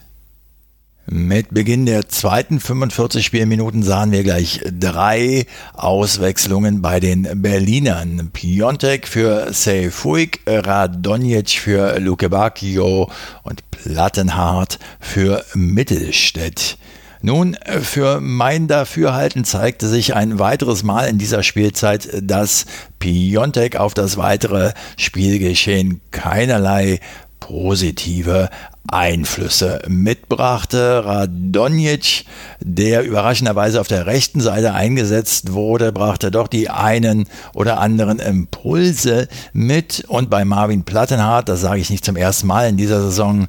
Mit 1.07 1.53
Beginn 1.53 1.85
der 1.85 2.09
zweiten 2.09 2.61
45 2.61 3.27
Spielminuten 3.27 3.83
sahen 3.83 4.11
wir 4.11 4.23
gleich 4.23 4.61
drei 4.65 5.45
Auswechslungen 5.75 6.81
bei 6.81 6.99
den 6.99 7.43
Berlinern. 7.43 8.31
Piontek 8.33 9.07
für 9.07 9.53
Seyfuik, 9.53 10.41
Radonjic 10.47 11.51
für 11.51 12.01
Luke 12.01 12.31
Bacchio 12.31 13.11
und 13.43 13.71
Plattenhardt 13.71 14.79
für 14.99 15.45
Mittelstädt. 15.53 16.79
Nun, 17.21 17.57
für 17.81 18.21
mein 18.21 18.67
Dafürhalten 18.67 19.45
zeigte 19.45 19.89
sich 19.89 20.15
ein 20.15 20.39
weiteres 20.39 20.83
Mal 20.83 21.09
in 21.09 21.17
dieser 21.17 21.43
Spielzeit, 21.43 22.09
dass 22.23 22.67
Piontek 22.99 23.77
auf 23.77 23.95
das 23.95 24.19
weitere 24.19 24.73
Spielgeschehen 24.99 26.03
keinerlei 26.11 27.01
positive 27.47 28.49
Einflüsse 28.91 29.83
mitbrachte. 29.87 31.05
Radonjic, 31.05 32.25
der 32.61 33.03
überraschenderweise 33.05 33.81
auf 33.81 33.89
der 33.89 34.07
rechten 34.07 34.41
Seite 34.41 34.73
eingesetzt 34.73 35.53
wurde, 35.53 35.93
brachte 35.93 36.31
doch 36.31 36.49
die 36.49 36.71
einen 36.71 37.29
oder 37.55 37.81
anderen 37.81 38.19
Impulse 38.19 39.29
mit. 39.53 40.05
Und 40.09 40.31
bei 40.31 40.47
Marvin 40.47 40.85
Plattenhardt, 40.85 41.51
das 41.51 41.61
sage 41.61 41.81
ich 41.81 41.91
nicht 41.91 42.05
zum 42.05 42.17
ersten 42.17 42.47
Mal 42.47 42.69
in 42.69 42.79
dieser 42.79 43.03
Saison, 43.03 43.49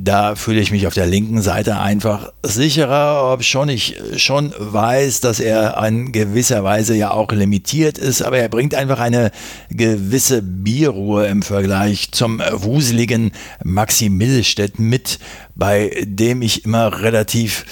da 0.00 0.36
fühle 0.36 0.60
ich 0.60 0.70
mich 0.70 0.86
auf 0.86 0.94
der 0.94 1.06
linken 1.06 1.42
Seite 1.42 1.78
einfach 1.78 2.32
sicherer, 2.44 3.32
ob 3.32 3.42
schon 3.42 3.68
ich 3.68 3.96
schon 4.16 4.54
weiß, 4.56 5.20
dass 5.20 5.40
er 5.40 5.84
in 5.84 6.12
gewisser 6.12 6.62
Weise 6.62 6.94
ja 6.94 7.10
auch 7.10 7.32
limitiert 7.32 7.98
ist, 7.98 8.22
aber 8.22 8.38
er 8.38 8.48
bringt 8.48 8.76
einfach 8.76 9.00
eine 9.00 9.32
gewisse 9.70 10.40
Bierruhe 10.42 11.26
im 11.26 11.42
Vergleich 11.42 12.12
zum 12.12 12.40
wuseligen 12.52 13.32
Maxi 13.64 14.08
Mittelstädt 14.08 14.78
mit, 14.78 15.18
bei 15.56 15.90
dem 16.04 16.42
ich 16.42 16.64
immer 16.64 17.02
relativ 17.02 17.64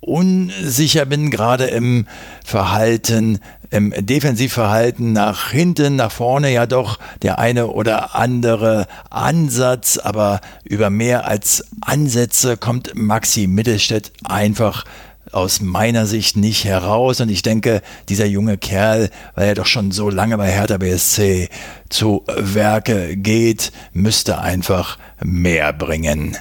unsicher 0.00 1.04
bin, 1.04 1.30
gerade 1.30 1.66
im 1.66 2.06
Verhalten, 2.44 3.38
im 3.70 3.94
Defensivverhalten 3.96 5.12
nach 5.12 5.50
hinten, 5.50 5.96
nach 5.96 6.10
vorne 6.10 6.52
ja 6.52 6.66
doch 6.66 6.98
der 7.22 7.38
eine 7.38 7.68
oder 7.68 8.16
andere 8.16 8.86
Ansatz, 9.10 9.98
aber 9.98 10.40
über 10.64 10.90
mehr 10.90 11.28
als 11.28 11.64
Ansätze 11.80 12.56
kommt 12.56 12.92
Maxi 12.94 13.46
Mittelstädt 13.46 14.12
einfach 14.24 14.84
aus 15.32 15.60
meiner 15.60 16.06
Sicht 16.06 16.36
nicht 16.36 16.64
heraus. 16.64 17.20
Und 17.20 17.28
ich 17.28 17.42
denke, 17.42 17.82
dieser 18.08 18.26
junge 18.26 18.58
Kerl, 18.58 19.10
weil 19.34 19.48
er 19.48 19.54
doch 19.54 19.66
schon 19.66 19.92
so 19.92 20.10
lange 20.10 20.36
bei 20.36 20.50
Hertha 20.50 20.78
BSC 20.78 21.48
zu 21.88 22.24
Werke 22.26 23.16
geht, 23.16 23.72
müsste 23.92 24.40
einfach 24.40 24.98
mehr 25.22 25.72
bringen. 25.72 26.36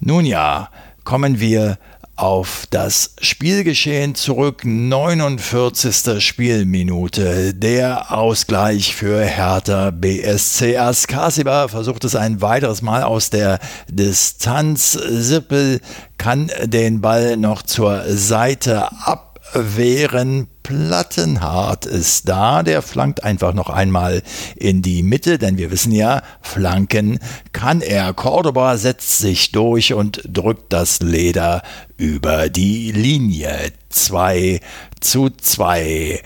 Nun 0.00 0.26
ja, 0.26 0.68
kommen 1.04 1.40
wir 1.40 1.78
auf 2.18 2.66
das 2.70 3.14
Spielgeschehen 3.20 4.14
zurück. 4.14 4.62
49. 4.64 6.22
Spielminute. 6.24 7.54
Der 7.54 8.12
Ausgleich 8.12 8.94
für 8.94 9.24
Hertha 9.24 9.90
BSC. 9.90 10.76
Askasiba 10.76 11.68
versucht 11.68 12.04
es 12.04 12.16
ein 12.16 12.42
weiteres 12.42 12.82
Mal 12.82 13.04
aus 13.04 13.30
der 13.30 13.60
Distanz. 13.88 14.92
Sippel 14.92 15.80
kann 16.18 16.50
den 16.64 17.00
Ball 17.00 17.36
noch 17.36 17.62
zur 17.62 18.02
Seite 18.08 18.90
ab 18.90 19.27
wären 19.54 20.48
Plattenhart 20.62 21.86
ist 21.86 22.28
da, 22.28 22.62
der 22.62 22.82
flankt 22.82 23.24
einfach 23.24 23.54
noch 23.54 23.70
einmal 23.70 24.22
in 24.54 24.82
die 24.82 25.02
Mitte, 25.02 25.38
denn 25.38 25.56
wir 25.56 25.70
wissen 25.70 25.92
ja, 25.92 26.22
flanken 26.42 27.18
kann 27.52 27.80
er. 27.80 28.12
Cordoba 28.12 28.76
setzt 28.76 29.18
sich 29.18 29.50
durch 29.52 29.94
und 29.94 30.20
drückt 30.26 30.72
das 30.72 31.00
Leder 31.00 31.62
über 31.96 32.48
die 32.50 32.92
Linie. 32.92 33.72
2 33.88 34.60
zu 35.00 35.30
2. 35.30 36.22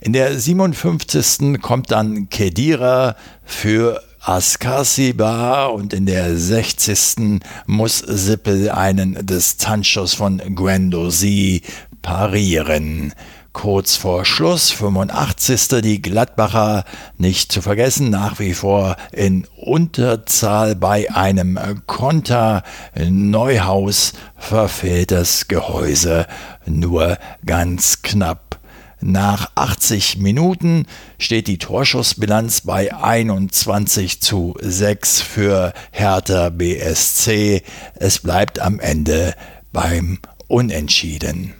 In 0.00 0.12
der 0.12 0.38
57. 0.38 1.60
kommt 1.62 1.92
dann 1.92 2.28
Kedira 2.28 3.16
für 3.44 4.02
Askasiba 4.20 5.66
und 5.66 5.92
in 5.92 6.06
der 6.06 6.36
60. 6.36 7.40
muss 7.66 7.98
Sippel 7.98 8.70
einen 8.70 9.26
Distanzschuss 9.26 10.14
von 10.14 10.42
Guendouzi 10.54 11.62
parieren. 12.04 13.14
Kurz 13.54 13.96
vor 13.96 14.24
Schluss, 14.24 14.70
85. 14.70 15.80
die 15.82 16.02
Gladbacher, 16.02 16.84
nicht 17.16 17.50
zu 17.50 17.62
vergessen, 17.62 18.10
nach 18.10 18.38
wie 18.38 18.52
vor 18.52 18.96
in 19.10 19.46
Unterzahl 19.56 20.76
bei 20.76 21.10
einem 21.14 21.58
Konter. 21.86 22.62
Neuhaus 22.94 24.12
verfehlt 24.36 25.12
das 25.12 25.48
Gehäuse 25.48 26.26
nur 26.66 27.16
ganz 27.46 28.02
knapp. 28.02 28.58
Nach 29.00 29.50
80 29.54 30.18
Minuten 30.18 30.86
steht 31.18 31.46
die 31.46 31.58
Torschussbilanz 31.58 32.62
bei 32.62 32.94
21 32.94 34.20
zu 34.20 34.56
6 34.60 35.22
für 35.22 35.72
Hertha 35.90 36.50
BSC. 36.50 37.62
Es 37.94 38.18
bleibt 38.18 38.58
am 38.58 38.78
Ende 38.78 39.34
beim 39.72 40.18
Unentschieden. 40.48 41.54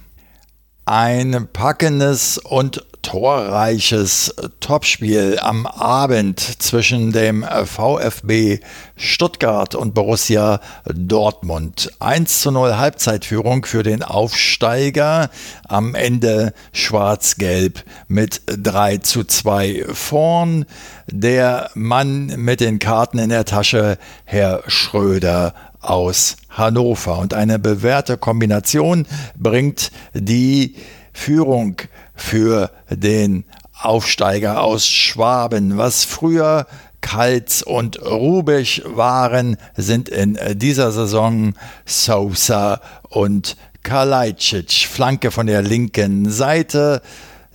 Ein 0.87 1.49
packendes 1.51 2.37
und 2.37 2.85
torreiches 3.01 4.35
Topspiel 4.61 5.39
am 5.41 5.67
Abend 5.67 6.41
zwischen 6.41 7.11
dem 7.11 7.43
VfB 7.43 8.61
Stuttgart 8.95 9.75
und 9.75 9.95
Borussia 9.95 10.61
Dortmund. 10.85 11.91
1 12.01 12.43
zu 12.43 12.51
0 12.51 12.77
Halbzeitführung 12.77 13.65
für 13.65 13.83
den 13.83 14.03
Aufsteiger. 14.03 15.31
Am 15.67 15.95
Ende 15.95 16.53
schwarz-gelb 16.75 17.83
mit 18.09 18.43
3 18.47 18.99
zu 18.99 19.25
2 19.25 19.87
vorn. 19.91 20.67
Der 21.07 21.71
Mann 21.73 22.27
mit 22.37 22.61
den 22.61 22.79
Karten 22.79 23.19
in 23.19 23.31
der 23.31 23.47
Tasche, 23.47 23.97
Herr 24.27 24.63
Schröder 24.67 25.55
aus 25.89 26.37
Hannover. 26.51 27.19
Und 27.19 27.35
eine 27.35 27.59
bewährte 27.59 28.17
Kombination 28.17 29.07
bringt 29.39 29.91
die 30.13 30.77
Führung 31.13 31.77
für 32.15 32.71
den 32.91 33.45
Aufsteiger 33.81 34.63
aus 34.63 34.87
Schwaben. 34.87 35.77
Was 35.77 36.05
früher 36.05 36.67
Kaltz 37.01 37.63
und 37.63 38.01
Rubisch 38.01 38.83
waren, 38.87 39.59
sind 39.77 40.09
in 40.09 40.39
dieser 40.55 40.91
Saison 40.91 41.55
Sosa 41.85 42.81
und 43.11 43.57
Kalajdzic. 43.83 44.89
Flanke 44.89 45.31
von 45.31 45.47
der 45.47 45.61
linken 45.61 46.31
Seite. 46.31 47.03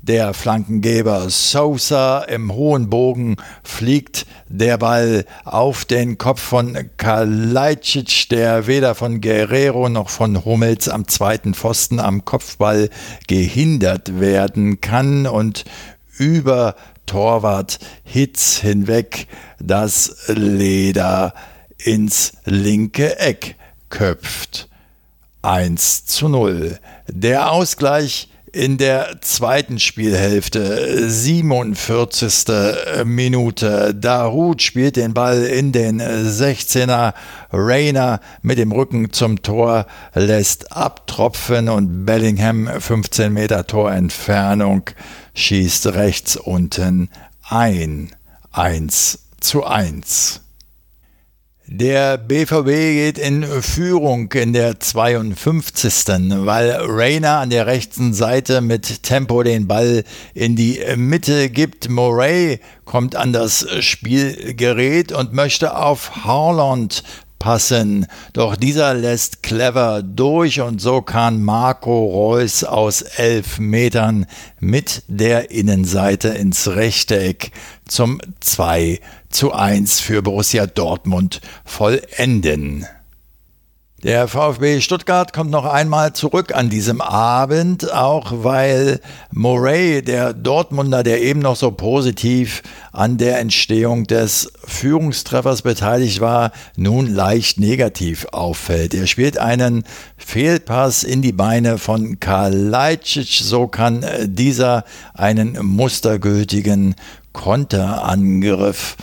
Der 0.02 0.34
Flankengeber 0.34 1.30
Sosa 1.30 2.20
im 2.20 2.54
hohen 2.54 2.90
Bogen 2.90 3.36
fliegt 3.64 4.26
der 4.48 4.78
Ball 4.78 5.26
auf 5.44 5.84
den 5.84 6.18
Kopf 6.18 6.42
von 6.42 6.90
Kalajdzic, 6.96 8.30
der 8.30 8.66
weder 8.66 8.96
von 8.96 9.20
Guerrero 9.20 9.90
noch 9.90 10.10
von 10.10 10.46
Hummels 10.46 10.88
am 10.88 11.08
zweiten 11.08 11.54
Pfosten 11.54 12.00
am 12.00 12.24
Kopfball 12.24 12.90
gehindert 13.28 14.22
werden 14.22 14.80
kann 14.80 15.28
und 15.28 15.66
über 16.18 16.76
Torwart 17.06 17.80
Hitz 18.04 18.58
hinweg 18.58 19.28
das 19.60 20.16
Leder 20.28 21.34
ins 21.78 22.34
linke 22.46 23.20
Eck 23.20 23.58
köpft. 23.90 24.70
1 25.42 26.06
zu 26.06 26.30
0. 26.30 26.80
Der 27.08 27.52
Ausgleich 27.52 28.30
in 28.52 28.78
der 28.78 29.22
zweiten 29.22 29.80
Spielhälfte, 29.80 31.10
47. 31.10 32.46
Minute. 33.06 33.94
Darut 33.96 34.62
spielt 34.62 34.96
den 34.96 35.14
Ball 35.14 35.44
in 35.44 35.72
den 35.72 36.02
16er. 36.02 37.14
Rayner 37.52 38.20
mit 38.42 38.58
dem 38.58 38.72
Rücken 38.72 39.12
zum 39.12 39.42
Tor 39.42 39.86
lässt 40.14 40.72
abtropfen 40.72 41.70
und 41.70 42.06
Bellingham 42.06 42.70
15 42.80 43.32
Meter 43.34 43.68
Torentfernung 43.68 44.90
schießt 45.34 45.88
rechts 45.88 46.36
unten 46.36 47.10
ein. 47.48 48.12
1 48.52 49.20
zu 49.40 49.64
1. 49.64 50.42
Der 51.72 52.18
BVB 52.18 52.66
geht 52.66 53.20
in 53.20 53.44
Führung 53.44 54.32
in 54.32 54.54
der 54.54 54.80
52. 54.80 56.08
weil 56.48 56.76
Rainer 56.82 57.38
an 57.42 57.52
der 57.52 57.68
rechten 57.68 58.16
Seite 58.16 58.62
mit 58.62 59.04
Tempo 59.04 59.44
den 59.44 59.68
Ball 59.68 60.04
in 60.34 60.56
die 60.56 60.80
Mitte 60.96 61.52
gibt. 61.52 61.88
Moray 61.88 62.60
kommt 62.86 63.16
an 63.16 63.34
das 63.34 63.68
Spielgerät 63.82 65.12
und 65.12 65.34
möchte 65.34 65.78
auf 65.78 66.26
Haaland 66.26 67.04
passen. 67.38 68.08
Doch 68.34 68.56
dieser 68.56 68.96
lässt 68.96 69.44
clever 69.44 70.02
durch 70.02 70.62
und 70.62 70.82
so 70.82 71.04
kann 71.04 71.44
Marco 71.44 72.08
Reus 72.08 72.64
aus 72.64 73.04
elf 73.04 73.60
Metern 73.60 74.26
mit 74.60 75.04
der 75.08 75.52
Innenseite 75.52 76.30
ins 76.30 76.68
Rechteck 76.68 77.52
zum 77.88 78.20
2 78.40 79.00
zu 79.30 79.54
1 79.54 80.00
für 80.00 80.22
Borussia 80.22 80.68
Dortmund 80.68 81.42
vollenden. 81.66 82.86
Der 84.04 84.30
VfB 84.30 84.80
Stuttgart 84.80 85.34
kommt 85.34 85.52
noch 85.52 85.66
einmal 85.66 86.14
zurück 86.14 86.56
an 86.56 86.70
diesem 86.70 87.02
Abend, 87.02 87.92
auch 87.92 88.32
weil 88.32 89.02
Murray, 89.34 90.02
der 90.02 90.32
Dortmunder, 90.34 91.04
der 91.04 91.22
eben 91.22 91.42
noch 91.42 91.58
so 91.58 91.72
positiv 91.72 92.64
an 92.94 93.18
der 93.18 93.40
Entstehung 93.40 94.06
des 94.06 94.54
Führungstreffers 94.64 95.64
beteiligt 95.64 96.22
war, 96.22 96.54
nun 96.78 97.14
leicht 97.14 97.60
negativ 97.60 98.26
auffällt. 98.32 98.94
Er 98.94 99.06
spielt 99.06 99.38
einen 99.38 99.84
Fehlpass 100.16 101.04
in 101.04 101.22
die 101.22 101.34
Beine 101.34 101.78
von 101.78 102.22
Kalajdzic, 102.22 103.42
so 103.44 103.68
kann 103.68 104.06
dieser 104.24 104.86
einen 105.14 105.58
mustergültigen 105.62 106.96
Konterangriff 107.34 108.96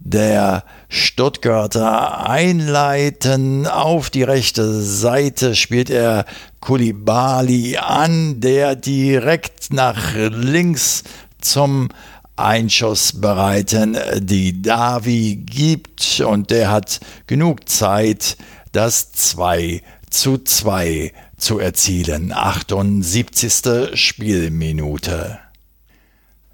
der 0.00 0.64
Stuttgarter 0.88 2.28
einleiten. 2.28 3.66
Auf 3.66 4.10
die 4.10 4.22
rechte 4.22 4.82
Seite 4.82 5.54
spielt 5.54 5.90
er 5.90 6.24
Kulibali 6.60 7.76
an, 7.76 8.40
der 8.40 8.74
direkt 8.74 9.72
nach 9.72 10.14
links 10.14 11.04
zum 11.40 11.88
Einschuss 12.36 13.20
bereiten 13.20 13.98
die 14.18 14.62
Davi 14.62 15.36
gibt 15.36 16.20
und 16.20 16.50
der 16.50 16.70
hat 16.70 17.00
genug 17.26 17.68
Zeit, 17.68 18.38
das 18.72 19.12
2 19.12 19.82
zu 20.08 20.38
2 20.38 21.12
zu 21.36 21.58
erzielen. 21.58 22.32
78. 22.32 23.90
Spielminute. 23.94 25.38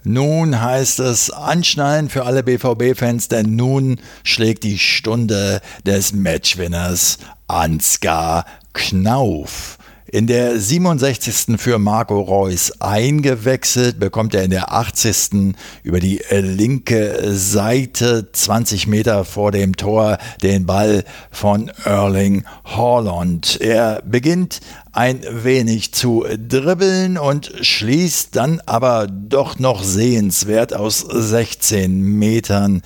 Nun 0.09 0.61
heißt 0.63 1.01
es 1.01 1.31
anschnallen 1.31 2.09
für 2.09 2.27
alle 2.27 2.45
BVB-Fans, 2.45 3.27
denn 3.27 3.57
nun 3.57 4.01
schlägt 4.23 4.63
die 4.63 4.79
Stunde 4.79 5.61
des 5.85 6.13
Matchwinners 6.13 7.19
Ansgar 7.49 8.47
Knauf. 8.73 9.79
In 10.17 10.27
der 10.27 10.59
67. 10.59 11.61
für 11.61 11.79
Marco 11.79 12.19
Reus 12.19 12.81
eingewechselt, 12.81 14.01
bekommt 14.01 14.35
er 14.35 14.45
in 14.45 14.51
der 14.51 14.73
80. 14.73 15.55
über 15.83 16.01
die 16.01 16.23
linke 16.31 17.35
Seite 17.35 18.33
20 18.33 18.87
Meter 18.87 19.27
vor 19.27 19.53
dem 19.53 19.77
Tor 19.77 20.17
den 20.43 20.65
Ball 20.65 21.05
von 21.31 21.71
Erling 21.85 22.47
Haaland. 22.65 23.61
Er 23.61 24.01
beginnt 24.07 24.61
ein 24.91 25.21
wenig 25.31 25.93
zu 25.93 26.25
dribbeln 26.49 27.19
und 27.19 27.53
schließt 27.61 28.35
dann 28.35 28.63
aber 28.65 29.09
doch 29.09 29.59
noch 29.59 29.83
sehenswert 29.83 30.73
aus 30.73 31.01
16 31.01 32.01
Metern 32.01 32.81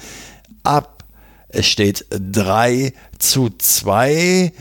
ab. 0.64 1.04
Es 1.46 1.68
steht 1.68 2.06
3 2.10 2.92
zu 3.20 3.50
2 3.56 4.52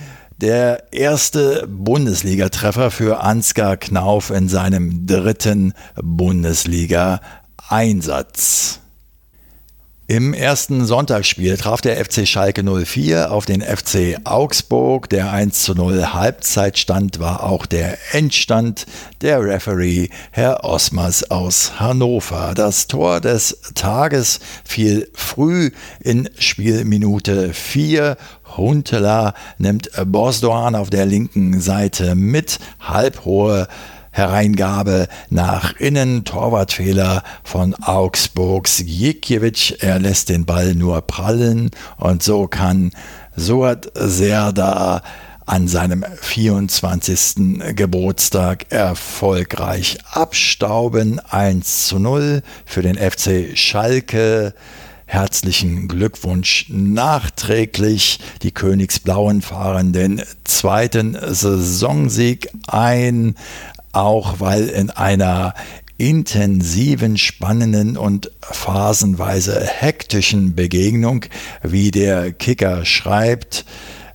der 0.42 0.94
erste 0.94 1.68
Bundesligatreffer 1.68 2.92
für 2.92 3.22
Ansgar 3.22 3.78
Knauf 3.78 4.30
in 4.30 4.48
seinem 4.48 5.06
dritten 5.06 5.74
Bundesliga-Einsatz. 6.02 8.80
Im 10.10 10.34
ersten 10.34 10.88
Sonntagsspiel 10.88 11.56
traf 11.56 11.82
der 11.82 12.04
FC 12.04 12.28
Schalke 12.28 12.64
04 12.64 13.32
auf 13.32 13.46
den 13.46 13.62
FC 13.62 14.18
Augsburg. 14.24 15.08
Der 15.12 15.32
1 15.32 15.62
zu 15.62 15.76
0 15.76 16.14
Halbzeitstand 16.14 17.20
war 17.20 17.44
auch 17.44 17.68
der 17.68 17.96
Endstand. 18.12 18.88
Der 19.22 19.40
Referee 19.40 20.10
Herr 20.32 20.64
Osmers 20.64 21.30
aus 21.30 21.80
Hannover. 21.80 22.54
Das 22.56 22.88
Tor 22.88 23.22
des 23.22 23.62
Tages 23.76 24.40
fiel 24.66 25.08
früh 25.14 25.70
in 26.00 26.28
Spielminute 26.40 27.54
4. 27.54 28.18
Huntela 28.58 29.36
nimmt 29.60 29.92
Bosdoan 30.08 30.74
auf 30.74 30.90
der 30.90 31.06
linken 31.06 31.62
Seite 31.62 32.16
mit. 32.16 32.58
Halbhohe 32.80 33.68
Hereingabe 34.20 35.08
nach 35.30 35.80
innen, 35.80 36.26
Torwartfehler 36.26 37.24
von 37.42 37.74
Augsburgs 37.76 38.84
Jikiewicz. 38.86 39.74
Er 39.80 39.98
lässt 39.98 40.28
den 40.28 40.46
Ball 40.46 40.76
nur 40.76 41.02
prallen 41.02 41.72
und 41.96 42.22
so 42.22 42.46
kann 42.48 42.92
Suat 43.38 43.90
Serda 43.96 45.04
an 45.46 45.70
seinem 45.70 46.04
24. 46.20 47.76
Geburtstag 47.78 48.66
erfolgreich 48.74 50.00
abstauben. 50.12 51.22
1 51.22 51.88
zu 51.88 51.98
0 51.98 52.42
für 52.66 52.82
den 52.82 52.98
FC 52.98 53.58
Schalke. 53.58 54.54
Herzlichen 55.06 55.88
Glückwunsch 55.88 56.66
nachträglich. 56.68 58.20
Die 58.44 58.52
Königsblauen 58.52 59.42
fahren 59.42 59.94
den 59.94 60.22
zweiten 60.44 61.18
Saisonsieg 61.20 62.50
ein 62.68 63.36
auch 63.92 64.40
weil 64.40 64.68
in 64.68 64.90
einer 64.90 65.54
intensiven, 65.98 67.18
spannenden 67.18 67.98
und 67.98 68.32
phasenweise 68.42 69.60
hektischen 69.66 70.56
Begegnung, 70.56 71.26
wie 71.62 71.92
der 71.92 72.32
Kicker 72.32 72.86
schreibt, 72.86 73.66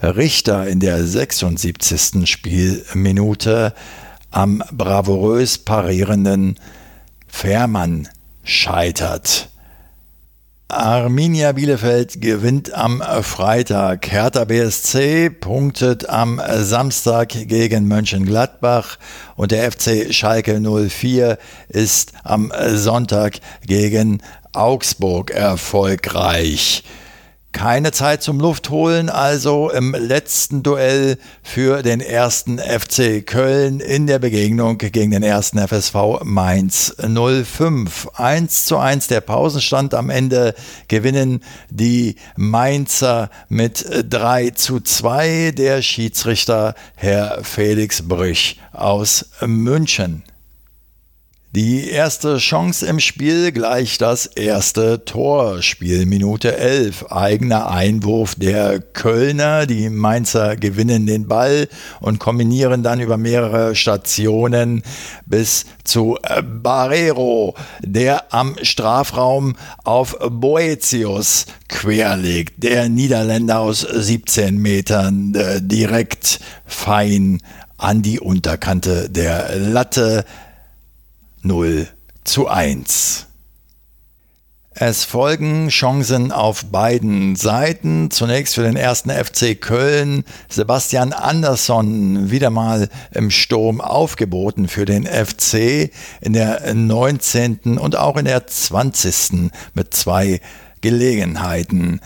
Richter 0.03 0.67
in 0.67 0.81
der 0.81 1.05
76. 1.05 2.29
Spielminute 2.29 3.75
am 4.31 4.63
bravourös 4.73 5.59
parierenden 5.59 6.59
Fährmann 7.29 8.09
scheitert. 8.43 9.51
Arminia 10.69 11.53
Bielefeld 11.53 12.23
gewinnt 12.23 12.73
am 12.73 13.03
Freitag. 13.23 14.11
Hertha 14.11 14.45
BSC 14.45 15.29
punktet 15.29 16.09
am 16.09 16.41
Samstag 16.57 17.29
gegen 17.29 17.87
Mönchengladbach 17.87 18.97
und 19.37 19.53
der 19.53 19.71
FC 19.71 20.13
Schalke 20.13 20.59
04 20.61 21.37
ist 21.69 22.13
am 22.25 22.51
Sonntag 22.73 23.41
gegen 23.67 24.23
Augsburg 24.55 25.33
erfolgreich. 25.33 26.83
Keine 27.55 27.93
Zeit 27.93 28.21
zum 28.21 28.41
Luftholen, 28.41 29.09
also 29.09 29.71
im 29.71 29.95
letzten 29.95 30.65
Duell 30.65 31.19
für 31.41 31.83
den 31.83 32.01
ersten 32.01 32.59
FC 32.59 33.25
Köln 33.25 33.79
in 33.79 34.09
der 34.09 34.19
Begegnung 34.19 34.77
gegen 34.77 35.13
den 35.13 35.23
ersten 35.23 35.59
FSV 35.59 36.25
Mainz 36.25 36.97
05. 36.99 38.09
1 38.15 38.65
zu 38.67 38.77
1 38.77 39.07
der 39.07 39.21
Pausenstand. 39.21 39.95
Am 39.95 40.11
Ende 40.11 40.55
gewinnen 40.89 41.45
die 41.71 42.17
Mainzer 42.37 43.31
mit 43.49 43.87
3 44.11 44.51
zu 44.51 44.81
2. 44.81 45.53
Der 45.53 45.81
Schiedsrichter 45.81 46.75
Herr 46.97 47.39
Felix 47.45 48.03
Brüch 48.03 48.59
aus 48.73 49.27
München. 49.41 50.25
Die 51.55 51.89
erste 51.89 52.39
Chance 52.39 52.85
im 52.85 52.99
Spiel 52.99 53.53
gleich 53.53 53.97
das 53.97 54.27
erste 54.27 55.05
Tor. 55.05 55.63
Spielminute 55.63 56.57
11. 56.57 57.13
Eigener 57.13 57.71
Einwurf 57.71 58.35
der 58.35 58.81
Kölner. 58.81 59.65
Die 59.65 59.89
Mainzer 59.89 60.57
gewinnen 60.57 61.07
den 61.07 61.29
Ball 61.29 61.69
und 62.01 62.19
kombinieren 62.19 62.83
dann 62.83 62.99
über 62.99 63.19
mehrere 63.19 63.77
Stationen 63.77 64.83
bis 65.27 65.67
zu 65.85 66.19
Barrero, 66.43 67.55
der 67.81 68.35
am 68.35 68.57
Strafraum 68.61 69.55
auf 69.85 70.17
Boetius 70.29 71.47
querlegt. 71.69 72.65
Der 72.65 72.89
Niederländer 72.89 73.61
aus 73.61 73.83
17 73.83 74.59
Metern 74.59 75.37
äh, 75.37 75.63
direkt 75.63 76.41
fein 76.67 77.41
an 77.77 78.03
die 78.03 78.19
Unterkante 78.19 79.09
der 79.09 79.57
Latte 79.57 80.25
0 81.45 81.89
zu 82.25 82.49
1. 82.49 83.27
Es 84.71 85.05
folgen 85.05 85.69
Chancen 85.69 86.33
auf 86.33 86.65
beiden 86.65 87.37
Seiten. 87.37 88.11
Zunächst 88.11 88.55
für 88.55 88.63
den 88.63 88.77
ersten 88.77 89.11
FC 89.11 89.61
Köln. 89.61 90.25
Sebastian 90.49 91.13
Andersson 91.13 92.31
wieder 92.31 92.49
mal 92.49 92.89
im 93.13 93.31
Sturm 93.31 93.83
aufgeboten 93.83 94.69
für 94.69 94.87
den 94.87 95.07
FC 95.07 95.91
in 96.23 96.33
der 96.33 96.75
19. 96.75 97.79
und 97.79 97.95
auch 97.97 98.17
in 98.17 98.25
der 98.25 98.47
20. 98.47 99.51
mit 99.75 99.93
zwei 99.93 100.41
Gelegenheiten. 100.81 102.01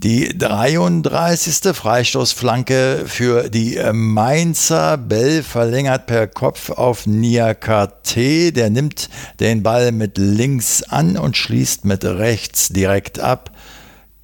Die 0.00 0.38
33. 0.38 1.74
Freistoßflanke 1.74 3.02
für 3.08 3.50
die 3.50 3.80
Mainzer. 3.92 4.96
Bell 4.96 5.42
verlängert 5.42 6.06
per 6.06 6.28
Kopf 6.28 6.70
auf 6.70 7.08
Niakate. 7.08 8.52
Der 8.52 8.70
nimmt 8.70 9.10
den 9.40 9.64
Ball 9.64 9.90
mit 9.90 10.16
links 10.16 10.84
an 10.84 11.16
und 11.16 11.36
schließt 11.36 11.84
mit 11.84 12.04
rechts 12.04 12.68
direkt 12.68 13.18
ab. 13.18 13.50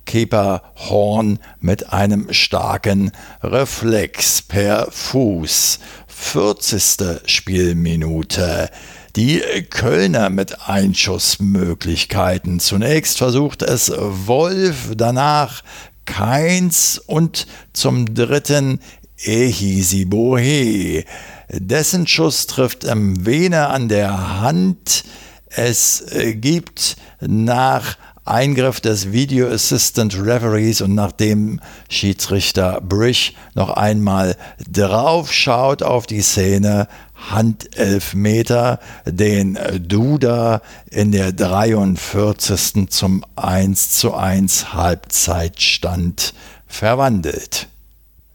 Keeper 0.06 0.62
Horn 0.76 1.40
mit 1.58 1.92
einem 1.92 2.32
starken 2.32 3.10
Reflex 3.42 4.42
per 4.42 4.86
Fuß. 4.92 5.80
40. 6.06 7.22
Spielminute. 7.26 8.70
Die 9.16 9.40
Kölner 9.70 10.28
mit 10.28 10.68
Einschussmöglichkeiten. 10.68 12.58
Zunächst 12.58 13.18
versucht 13.18 13.62
es 13.62 13.92
Wolf, 13.96 14.90
danach 14.96 15.62
Keins 16.04 16.98
und 16.98 17.46
zum 17.72 18.12
dritten 18.12 18.80
Ehisibohe. 19.18 21.04
Dessen 21.48 22.08
Schuss 22.08 22.48
trifft 22.48 22.82
im 22.82 23.24
Vene 23.24 23.68
an 23.68 23.88
der 23.88 24.40
Hand. 24.40 25.04
Es 25.46 26.04
gibt 26.34 26.96
nach 27.20 27.96
Eingriff 28.24 28.80
des 28.80 29.12
Video 29.12 29.48
Assistant 29.48 30.16
Referees 30.18 30.80
und 30.80 30.94
nachdem 30.94 31.60
Schiedsrichter 31.90 32.80
Brish 32.80 33.34
noch 33.54 33.68
einmal 33.68 34.36
drauf 34.66 35.30
schaut 35.30 35.82
auf 35.82 36.06
die 36.06 36.22
Szene, 36.22 36.88
Handelfmeter, 37.30 38.80
den 39.04 39.58
Duda 39.78 40.62
in 40.90 41.12
der 41.12 41.32
43. 41.32 42.88
zum 42.88 43.24
1 43.36 43.90
zu 43.90 44.14
1 44.14 44.72
Halbzeitstand 44.72 46.32
verwandelt. 46.66 47.68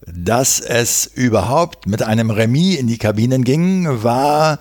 Dass 0.06 0.60
es 0.60 1.06
überhaupt 1.06 1.88
mit 1.88 2.04
einem 2.04 2.30
Remis 2.30 2.80
in 2.80 2.88
die 2.88 2.98
Kabinen 2.98 3.44
ging, 3.44 4.04
war 4.04 4.60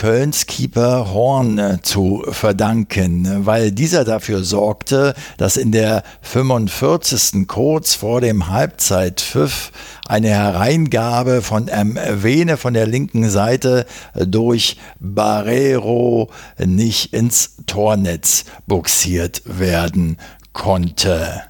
Kölns 0.00 0.46
Keeper 0.46 1.12
Horn 1.12 1.58
äh, 1.58 1.82
zu 1.82 2.24
verdanken, 2.26 3.44
weil 3.44 3.70
dieser 3.70 4.06
dafür 4.06 4.44
sorgte, 4.44 5.14
dass 5.36 5.58
in 5.58 5.72
der 5.72 6.04
45. 6.22 7.46
kurz 7.46 7.96
vor 7.96 8.22
dem 8.22 8.48
Halbzeitpfiff 8.48 9.72
eine 10.08 10.30
Hereingabe 10.30 11.42
von 11.42 11.68
M. 11.68 11.98
Vene 12.14 12.56
von 12.56 12.72
der 12.72 12.86
linken 12.86 13.28
Seite 13.28 13.84
durch 14.14 14.78
Barrero 15.00 16.30
nicht 16.56 17.12
ins 17.12 17.56
Tornetz 17.66 18.46
buxiert 18.66 19.42
werden 19.44 20.16
konnte. 20.54 21.42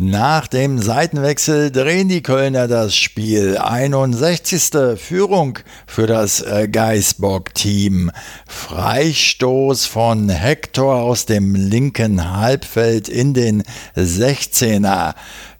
Nach 0.00 0.46
dem 0.46 0.78
Seitenwechsel 0.78 1.72
drehen 1.72 2.08
die 2.08 2.22
Kölner 2.22 2.68
das 2.68 2.94
Spiel. 2.94 3.58
61. 3.58 4.70
Führung 4.94 5.58
für 5.88 6.06
das 6.06 6.40
äh, 6.40 6.68
Geisbock-Team. 6.68 8.12
Freistoß 8.46 9.86
von 9.86 10.28
Hector 10.28 11.02
aus 11.02 11.26
dem 11.26 11.56
linken 11.56 12.36
Halbfeld 12.36 13.08
in 13.08 13.34
den 13.34 13.64
16er. 13.96 15.16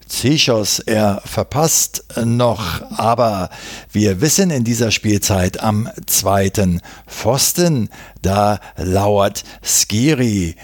Zichos, 0.07 0.79
er 0.79 1.21
verpasst 1.25 2.05
noch, 2.23 2.81
aber 2.97 3.49
wir 3.91 4.21
wissen 4.21 4.51
in 4.51 4.63
dieser 4.63 4.91
Spielzeit 4.91 5.61
am 5.61 5.89
zweiten 6.05 6.79
Pfosten, 7.07 7.89
da 8.21 8.61
lauert 8.77 9.43
Skiri. 9.61 10.55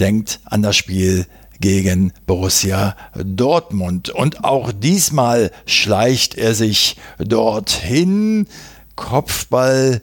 Denkt 0.00 0.40
an 0.46 0.62
das 0.62 0.76
Spiel 0.76 1.26
gegen 1.60 2.12
Borussia 2.26 2.96
Dortmund. 3.14 4.10
Und 4.10 4.44
auch 4.44 4.72
diesmal 4.72 5.50
schleicht 5.66 6.36
er 6.36 6.54
sich 6.54 6.96
dorthin. 7.18 8.46
Kopfball. 8.96 10.02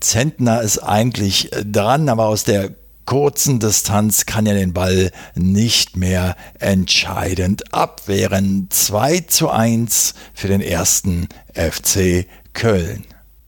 Zentner 0.00 0.60
ist 0.60 0.78
eigentlich 0.78 1.50
dran, 1.64 2.08
aber 2.08 2.26
aus 2.26 2.44
der 2.44 2.74
kurzen 3.06 3.60
Distanz 3.60 4.26
kann 4.26 4.46
er 4.46 4.54
den 4.54 4.74
Ball 4.74 5.10
nicht 5.34 5.96
mehr 5.96 6.36
entscheidend 6.58 7.72
abwehren. 7.72 8.66
2 8.68 9.20
zu 9.20 9.48
1 9.48 10.14
für 10.34 10.48
den 10.48 10.60
ersten 10.60 11.28
FC 11.54 12.26
Köln. 12.52 13.04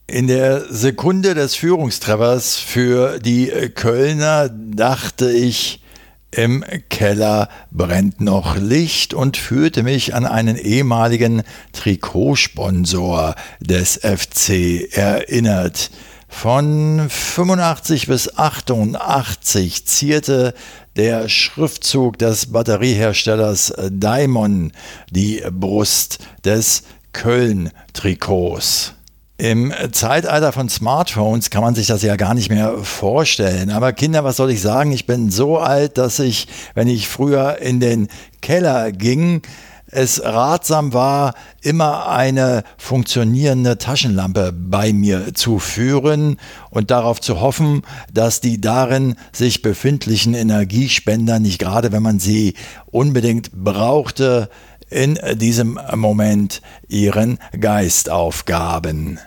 In 0.07 0.27
der 0.27 0.73
Sekunde 0.73 1.35
des 1.35 1.55
Führungstreffers 1.55 2.57
für 2.57 3.19
die 3.19 3.49
Kölner 3.75 4.49
dachte 4.49 5.31
ich, 5.31 5.83
im 6.31 6.65
Keller 6.91 7.49
brennt 7.71 8.21
noch 8.21 8.57
Licht 8.57 9.15
und 9.15 9.37
führte 9.37 9.83
mich 9.83 10.15
an 10.15 10.27
einen 10.27 10.57
ehemaligen 10.57 11.43
Trikotsponsor 11.73 13.35
des 13.61 14.01
FC 14.03 14.93
erinnert. 14.93 15.91
Von 16.29 17.09
85 17.09 18.07
bis 18.07 18.37
88 18.37 19.87
zierte 19.87 20.55
der 20.97 21.29
Schriftzug 21.29 22.19
des 22.19 22.53
Batterieherstellers 22.53 23.73
Daimon 23.91 24.73
die 25.11 25.43
Brust 25.51 26.19
des 26.45 26.83
Köln-Trikots. 27.13 28.95
Im 29.41 29.73
Zeitalter 29.93 30.51
von 30.51 30.69
Smartphones 30.69 31.51
kann 31.51 31.63
man 31.63 31.77
sich 31.77 31.87
das 31.87 32.03
ja 32.03 32.17
gar 32.17 32.35
nicht 32.35 32.51
mehr 32.51 32.79
vorstellen. 32.79 33.71
Aber 33.71 33.93
Kinder, 33.93 34.25
was 34.25 34.37
soll 34.37 34.51
ich 34.51 34.61
sagen? 34.61 34.91
Ich 34.91 35.07
bin 35.07 35.31
so 35.31 35.59
alt, 35.59 35.97
dass 35.97 36.19
ich, 36.19 36.49
wenn 36.75 36.89
ich 36.89 37.07
früher 37.07 37.59
in 37.59 37.79
den 37.79 38.09
Keller 38.43 38.91
ging, 38.91 39.43
es 39.87 40.21
ratsam 40.25 40.93
war, 40.93 41.35
immer 41.63 42.09
eine 42.09 42.65
funktionierende 42.79 43.79
Taschenlampe 43.79 44.53
bei 44.53 44.93
mir 44.93 45.33
zu 45.35 45.61
führen 45.61 46.39
und 46.71 46.91
darauf 46.91 47.21
zu 47.21 47.41
hoffen, 47.41 47.83
dass 48.13 48.41
die 48.41 48.61
darin 48.61 49.15
sich 49.33 49.63
befindlichen 49.63 50.35
Energiespender 50.35 51.39
nicht 51.39 51.61
gerade, 51.61 51.93
wenn 51.93 52.03
man 52.03 52.19
sie 52.19 52.55
unbedingt 52.91 53.53
brauchte, 53.53 54.51
in 54.91 55.19
diesem 55.37 55.79
Moment 55.95 56.61
ihren 56.89 57.39
Geist 57.59 58.11
aufgaben. 58.11 59.21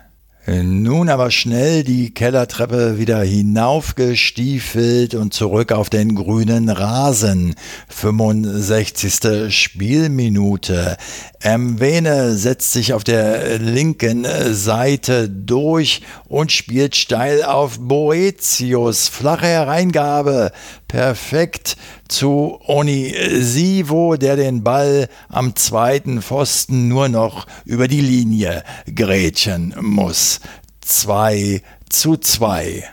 Nun 0.47 1.09
aber 1.09 1.29
schnell 1.29 1.83
die 1.83 2.15
Kellertreppe 2.15 2.97
wieder 2.97 3.21
hinaufgestiefelt 3.21 5.13
und 5.13 5.35
zurück 5.35 5.71
auf 5.71 5.91
den 5.91 6.15
grünen 6.15 6.69
Rasen. 6.69 7.53
65. 7.89 9.53
Spielminute. 9.55 10.97
Mwene 11.43 12.35
setzt 12.37 12.73
sich 12.73 12.93
auf 12.93 13.03
der 13.03 13.59
linken 13.59 14.25
Seite 14.51 15.29
durch 15.29 16.01
und 16.27 16.51
spielt 16.51 16.95
steil 16.95 17.43
auf 17.43 17.77
Boetius. 17.79 19.09
Flache 19.09 19.45
Hereingabe. 19.45 20.51
Perfekt 20.91 21.77
zu 22.09 22.59
Onisivo, 22.67 24.17
der 24.17 24.35
den 24.35 24.61
Ball 24.61 25.07
am 25.29 25.55
zweiten 25.55 26.21
Pfosten 26.21 26.89
nur 26.89 27.07
noch 27.07 27.47
über 27.63 27.87
die 27.87 28.01
Linie 28.01 28.65
grätschen 28.93 29.73
muss. 29.79 30.41
2 30.81 31.61
zu 31.87 32.17
2. 32.17 32.83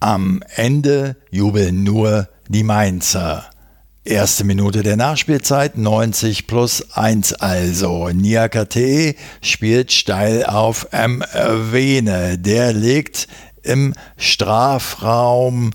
Am 0.00 0.42
Ende 0.56 1.14
jubeln 1.30 1.84
nur 1.84 2.28
die 2.48 2.64
Mainzer. 2.64 3.44
Erste 4.04 4.42
Minute 4.42 4.82
der 4.82 4.96
Nachspielzeit, 4.96 5.78
90 5.78 6.48
plus 6.48 6.96
1 6.96 7.34
also. 7.34 8.08
Niakate 8.08 9.14
spielt 9.40 9.92
steil 9.92 10.44
auf 10.46 10.88
M. 10.90 11.22
Vene. 11.32 12.38
Der 12.38 12.72
legt 12.72 13.28
im 13.62 13.94
Strafraum 14.16 15.70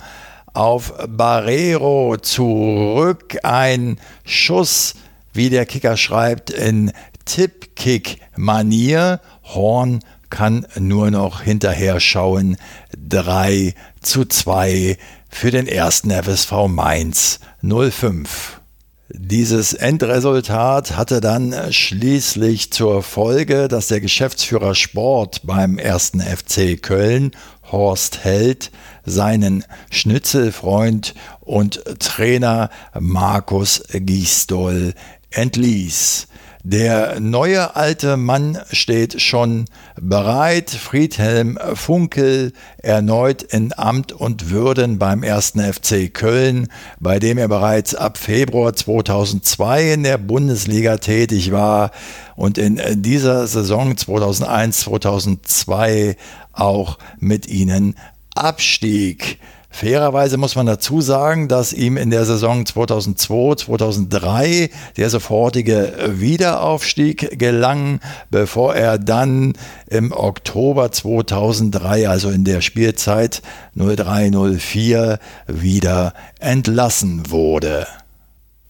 auf 0.56 0.94
Barrero 1.08 2.18
zurück. 2.18 3.38
Ein 3.44 4.00
Schuss, 4.26 4.96
wie 5.34 5.50
der 5.50 5.66
Kicker 5.66 5.98
schreibt, 5.98 6.50
in 6.50 6.92
Tippkick-Manier. 7.26 9.20
Horn 9.44 10.00
kann 10.30 10.66
nur 10.80 11.12
noch 11.12 11.42
hinterher 11.42 12.00
schauen. 12.00 12.58
3 12.98 13.74
zu 14.02 14.26
2 14.26 14.98
für 15.30 15.52
den 15.52 15.68
ersten 15.68 16.12
FSV 16.12 16.68
Mainz 16.68 17.40
05. 17.62 18.62
Dieses 19.10 19.74
Endresultat 19.74 20.98
hatte 20.98 21.22
dann 21.22 21.54
schließlich 21.72 22.72
zur 22.72 23.04
Folge, 23.04 23.68
dass 23.68 23.88
der 23.88 24.02
Geschäftsführer 24.02 24.74
Sport 24.74 25.42
beim 25.44 25.78
ersten 25.78 26.22
FC 26.22 26.82
Köln, 26.82 27.32
Horst 27.72 28.24
Held, 28.24 28.72
seinen 29.06 29.64
Schnitzelfreund 29.90 31.14
und 31.42 31.84
Trainer 32.00 32.70
Markus 33.00 33.84
Gisdol 33.92 34.94
entließ. 35.32 36.28
Der 36.68 37.20
neue 37.20 37.76
alte 37.76 38.18
Mann 38.18 38.58
steht 38.72 39.22
schon 39.22 39.66
bereit, 40.02 40.72
Friedhelm 40.72 41.60
Funkel 41.76 42.54
erneut 42.80 43.44
in 43.44 43.72
Amt 43.78 44.14
und 44.14 44.50
Würden 44.50 44.98
beim 44.98 45.24
1. 45.24 45.58
FC 45.58 46.12
Köln, 46.12 46.70
bei 47.00 47.20
dem 47.20 47.38
er 47.38 47.50
bereits 47.50 47.94
ab 47.94 48.18
Februar 48.18 48.74
2002 48.74 49.94
in 49.94 50.02
der 50.02 50.18
Bundesliga 50.18 50.98
tätig 50.98 51.52
war 51.52 51.92
und 52.36 52.58
in 52.58 52.82
dieser 53.04 53.46
Saison 53.46 53.94
2001-2002 53.94 56.16
auch 56.52 56.98
mit 57.20 57.46
ihnen 57.46 57.96
abstieg. 58.34 59.38
Fairerweise 59.76 60.38
muss 60.38 60.56
man 60.56 60.68
dazu 60.68 61.02
sagen, 61.02 61.50
dass 61.50 61.74
ihm 61.74 61.98
in 61.98 62.10
der 62.10 62.24
Saison 62.24 62.66
2002, 62.66 63.56
2003 63.56 64.70
der 64.96 65.10
sofortige 65.10 65.92
Wiederaufstieg 66.12 67.38
gelang, 67.38 68.00
bevor 68.32 68.74
er 68.74 68.98
dann 68.98 69.52
im 69.88 70.14
Oktober 70.14 70.94
2003, 70.94 72.08
also 72.08 72.30
in 72.30 72.46
der 72.46 72.62
Spielzeit 72.62 73.42
0304, 73.76 75.20
wieder 75.48 76.14
entlassen 76.40 77.30
wurde. 77.30 77.86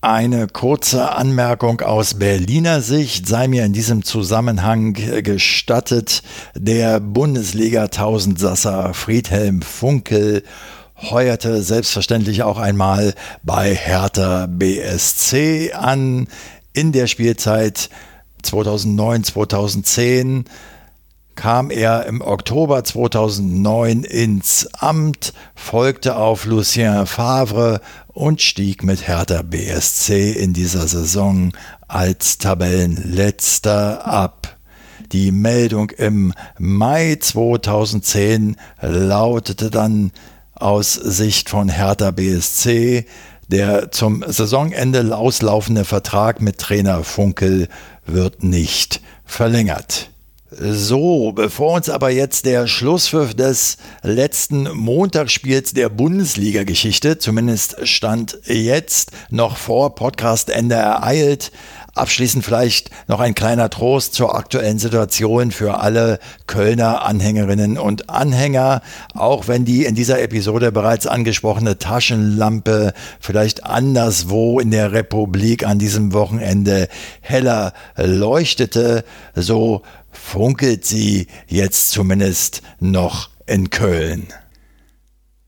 Eine 0.01 0.47
kurze 0.47 1.11
Anmerkung 1.11 1.81
aus 1.81 2.15
Berliner 2.15 2.81
Sicht 2.81 3.27
sei 3.27 3.47
mir 3.47 3.63
in 3.63 3.73
diesem 3.73 4.03
Zusammenhang 4.03 4.93
gestattet. 4.93 6.23
Der 6.55 6.99
Bundesliga-Tausendsasser 6.99 8.95
Friedhelm 8.95 9.61
Funkel 9.61 10.41
heuerte 11.11 11.61
selbstverständlich 11.61 12.43
auch 12.43 12.57
einmal 12.57 13.13
bei 13.43 13.73
Hertha 13.73 14.47
BSC 14.47 15.73
an 15.73 16.27
in 16.73 16.91
der 16.91 17.07
Spielzeit 17.07 17.89
2009, 18.43 19.23
2010 19.23 20.45
kam 21.35 21.69
er 21.69 22.05
im 22.05 22.21
Oktober 22.21 22.83
2009 22.83 24.03
ins 24.03 24.69
Amt, 24.73 25.33
folgte 25.53 26.15
auf 26.15 26.45
Lucien 26.45 27.05
Favre 27.05 27.81
und 28.07 28.41
stieg 28.41 28.83
mit 28.83 29.07
Hertha 29.07 29.41
BSC 29.41 30.31
in 30.31 30.53
dieser 30.53 30.87
Saison 30.87 31.51
als 31.87 32.37
Tabellenletzter 32.37 34.07
ab. 34.07 34.57
Die 35.11 35.31
Meldung 35.31 35.91
im 35.91 36.33
Mai 36.57 37.17
2010 37.19 38.55
lautete 38.81 39.69
dann, 39.69 40.11
aus 40.55 40.93
Sicht 40.93 41.49
von 41.49 41.69
Hertha 41.69 42.11
BSC. 42.11 43.05
Der 43.47 43.91
zum 43.91 44.23
Saisonende 44.27 45.15
auslaufende 45.15 45.85
Vertrag 45.85 46.41
mit 46.41 46.57
Trainer 46.57 47.03
Funkel 47.03 47.67
wird 48.05 48.43
nicht 48.43 49.01
verlängert. 49.23 50.09
So, 50.57 51.33
bevor 51.33 51.73
uns 51.73 51.89
aber 51.89 52.11
jetzt 52.11 52.45
der 52.45 52.65
Schlusspfiff 52.65 53.33
des 53.33 53.77
letzten 54.03 54.69
Montagsspiels 54.71 55.73
der 55.73 55.89
Bundesliga-Geschichte, 55.89 57.17
zumindest 57.17 57.85
stand 57.85 58.39
jetzt 58.45 59.11
noch 59.29 59.57
vor 59.57 59.95
Podcastende 59.95 60.75
ereilt, 60.75 61.51
Abschließend 61.95 62.43
vielleicht 62.43 62.89
noch 63.07 63.21
ein 63.21 63.35
kleiner 63.35 63.69
Trost 63.69 64.15
zur 64.15 64.35
aktuellen 64.35 64.79
Situation 64.79 65.51
für 65.51 65.79
alle 65.79 66.19
Kölner 66.45 67.05
Anhängerinnen 67.05 67.77
und 67.77 68.09
Anhänger, 68.09 68.81
auch 69.13 69.47
wenn 69.47 69.63
die 69.63 69.85
in 69.85 69.95
dieser 69.95 70.21
Episode 70.21 70.73
bereits 70.73 71.07
angesprochene 71.07 71.77
Taschenlampe 71.77 72.93
vielleicht 73.21 73.63
anderswo 73.63 74.59
in 74.59 74.71
der 74.71 74.91
Republik 74.91 75.65
an 75.65 75.79
diesem 75.79 76.11
Wochenende 76.11 76.89
heller 77.21 77.71
leuchtete, 77.95 79.05
so 79.33 79.81
funkelt 80.11 80.85
sie 80.85 81.27
jetzt 81.47 81.91
zumindest 81.91 82.61
noch 82.81 83.29
in 83.45 83.69
Köln. 83.69 84.27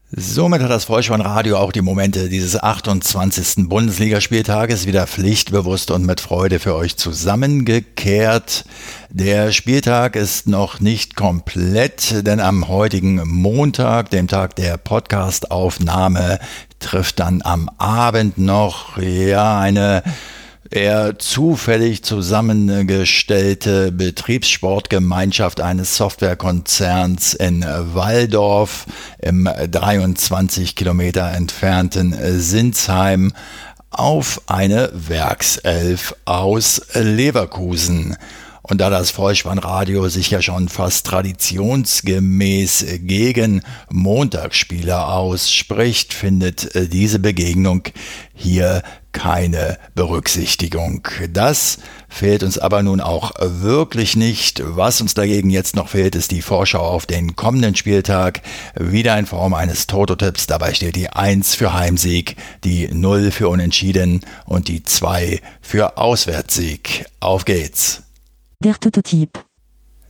Somit 0.09 0.61
hat 0.61 0.69
das 0.69 0.85
Vollspannradio 0.85 1.57
auch 1.57 1.73
die 1.73 1.81
Momente 1.81 2.29
dieses 2.29 2.57
28. 2.57 3.67
Bundesligaspieltages 3.67 4.87
wieder 4.87 5.05
pflichtbewusst 5.05 5.91
und 5.91 6.05
mit 6.05 6.21
Freude 6.21 6.59
für 6.59 6.75
euch 6.75 6.95
zusammengekehrt. 6.95 8.63
Der 9.09 9.51
Spieltag 9.51 10.15
ist 10.15 10.47
noch 10.47 10.79
nicht 10.79 11.17
komplett, 11.17 12.25
denn 12.25 12.39
am 12.39 12.69
heutigen 12.69 13.21
Montag, 13.27 14.09
dem 14.09 14.29
Tag 14.29 14.55
der 14.55 14.77
Podcastaufnahme, 14.77 16.39
trifft 16.79 17.19
dann 17.19 17.41
am 17.41 17.69
Abend 17.77 18.37
noch 18.37 18.97
ja 18.97 19.59
eine 19.59 20.03
eher 20.69 21.19
zufällig 21.19 22.03
zusammengestellte 22.03 23.91
Betriebssportgemeinschaft 23.91 25.61
eines 25.61 25.97
Softwarekonzerns 25.97 27.33
in 27.33 27.63
Waldorf 27.63 28.85
im 29.19 29.45
23 29.45 30.75
Kilometer 30.75 31.31
entfernten 31.31 32.15
Sinsheim 32.39 33.33
auf 33.89 34.41
eine 34.47 34.91
Werkself 34.93 36.15
aus 36.25 36.81
Leverkusen. 36.93 38.17
Und 38.69 38.79
da 38.81 38.89
das 38.89 39.11
Vollspannradio 39.11 40.09
sich 40.09 40.29
ja 40.29 40.41
schon 40.41 40.67
fast 40.67 41.05
traditionsgemäß 41.05 42.85
gegen 42.99 43.63
Montagsspieler 43.89 45.13
ausspricht, 45.13 46.13
findet 46.13 46.91
diese 46.91 47.19
Begegnung 47.19 47.83
hier 48.33 48.83
keine 49.13 49.79
Berücksichtigung. 49.95 51.07
Das 51.31 51.79
fehlt 52.07 52.43
uns 52.43 52.59
aber 52.59 52.83
nun 52.83 53.01
auch 53.01 53.31
wirklich 53.39 54.15
nicht. 54.15 54.61
Was 54.63 55.01
uns 55.01 55.15
dagegen 55.15 55.49
jetzt 55.49 55.75
noch 55.75 55.89
fehlt, 55.89 56.13
ist 56.15 56.31
die 56.31 56.43
Vorschau 56.43 56.81
auf 56.81 57.05
den 57.07 57.35
kommenden 57.35 57.75
Spieltag. 57.75 58.41
Wieder 58.75 59.17
in 59.17 59.25
Form 59.25 59.53
eines 59.53 59.87
Toto-Tipps. 59.87 60.45
Dabei 60.45 60.73
steht 60.73 60.95
die 60.95 61.09
1 61.09 61.55
für 61.55 61.73
Heimsieg, 61.73 62.35
die 62.63 62.89
0 62.89 63.31
für 63.31 63.49
Unentschieden 63.49 64.21
und 64.45 64.67
die 64.67 64.83
2 64.83 65.41
für 65.61 65.97
Auswärtssieg. 65.97 67.05
Auf 67.19 67.45
geht's. 67.45 68.03
Der 68.63 68.73
Toto-Tipp. 68.79 69.45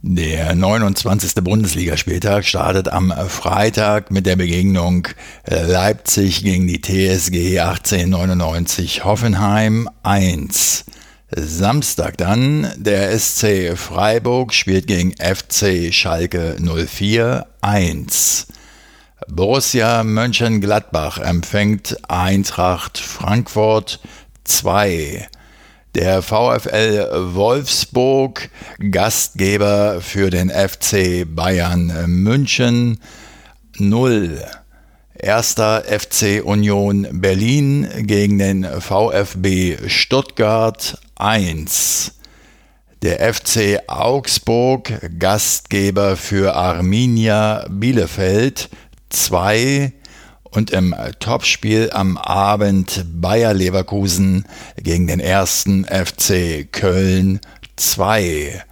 Der 0.02 0.56
29. 0.56 1.44
Bundesligaspieltag 1.44 2.46
startet 2.46 2.88
am 2.88 3.12
Freitag 3.28 4.10
mit 4.10 4.26
der 4.26 4.38
Begegnung 4.38 5.10
Leipzig 5.46 6.44
gegen 6.44 6.66
die 6.66 6.80
TSG 6.80 7.60
1899 7.60 9.04
Hoffenheim 9.04 9.90
1. 10.04 10.86
Samstag 11.30 12.18
dann 12.18 12.72
der 12.78 13.20
SC 13.20 13.78
Freiburg 13.78 14.54
spielt 14.54 14.88
gegen 14.88 15.12
FC 15.12 15.94
Schalke 15.94 16.56
04 16.62 17.48
1. 17.60 18.48
Borussia 19.28 20.06
Mönchengladbach 20.06 21.18
empfängt 21.18 21.98
Eintracht 22.10 22.98
Frankfurt 22.98 24.00
2. 24.46 25.28
Der 25.98 26.22
VfL 26.22 27.34
Wolfsburg, 27.34 28.52
Gastgeber 28.92 30.00
für 30.00 30.30
den 30.30 30.52
FC 30.52 31.26
Bayern 31.26 31.92
München 32.06 33.00
0. 33.80 34.40
Erster 35.16 35.86
FC 35.86 36.44
Union 36.46 37.08
Berlin 37.14 37.88
gegen 38.02 38.38
den 38.38 38.64
VfB 38.64 39.78
Stuttgart 39.88 41.00
1. 41.16 42.14
Der 43.02 43.34
FC 43.34 43.80
Augsburg, 43.88 45.02
Gastgeber 45.18 46.16
für 46.16 46.56
Arminia 46.56 47.66
Bielefeld 47.72 48.70
2 49.10 49.94
und 50.58 50.72
im 50.72 50.96
Topspiel 51.20 51.92
am 51.94 52.18
Abend 52.18 53.06
Bayer 53.14 53.54
Leverkusen 53.54 54.46
gegen 54.82 55.06
den 55.06 55.20
ersten 55.20 55.86
FC 55.86 56.68
Köln 56.72 57.40
2. 57.76 58.64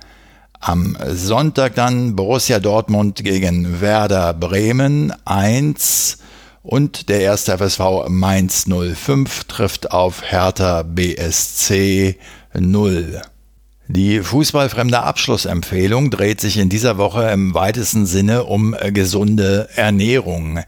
Am 0.59 0.97
Sonntag 1.13 1.75
dann 1.75 2.15
Borussia 2.15 2.59
Dortmund 2.59 3.23
gegen 3.23 3.81
Werder 3.81 4.33
Bremen 4.33 5.13
1 5.25 6.17
und 6.63 7.07
der 7.07 7.19
erste 7.19 7.55
FSV 7.55 8.07
Mainz 8.07 8.65
05 8.65 9.43
trifft 9.43 9.91
auf 9.91 10.23
Hertha 10.23 10.81
BSC 10.81 12.17
0. 12.55 13.21
Die 13.87 14.21
fußballfremde 14.21 15.03
Abschlussempfehlung 15.03 16.09
dreht 16.09 16.41
sich 16.41 16.57
in 16.57 16.69
dieser 16.69 16.97
Woche 16.97 17.29
im 17.29 17.53
weitesten 17.53 18.07
Sinne 18.07 18.45
um 18.45 18.75
gesunde 18.91 19.69
Ernährung. 19.75 20.61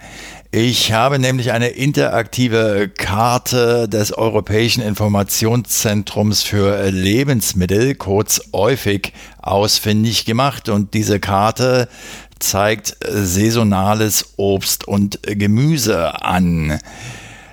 Ich 0.52 0.94
habe 0.94 1.20
nämlich 1.20 1.52
eine 1.52 1.68
interaktive 1.68 2.90
Karte 2.98 3.90
des 3.90 4.14
Europäischen 4.14 4.82
Informationszentrums 4.82 6.44
für 6.44 6.90
Lebensmittel, 6.90 7.96
kurz 7.96 8.42
EUFIG, 8.54 9.12
ausfindig 9.42 10.24
gemacht 10.24 10.70
und 10.70 10.94
diese 10.94 11.20
Karte 11.20 11.90
zeigt 12.40 12.96
saisonales 13.06 14.36
Obst 14.38 14.88
und 14.88 15.19
Gemüse 15.24 16.21
an. 16.21 16.80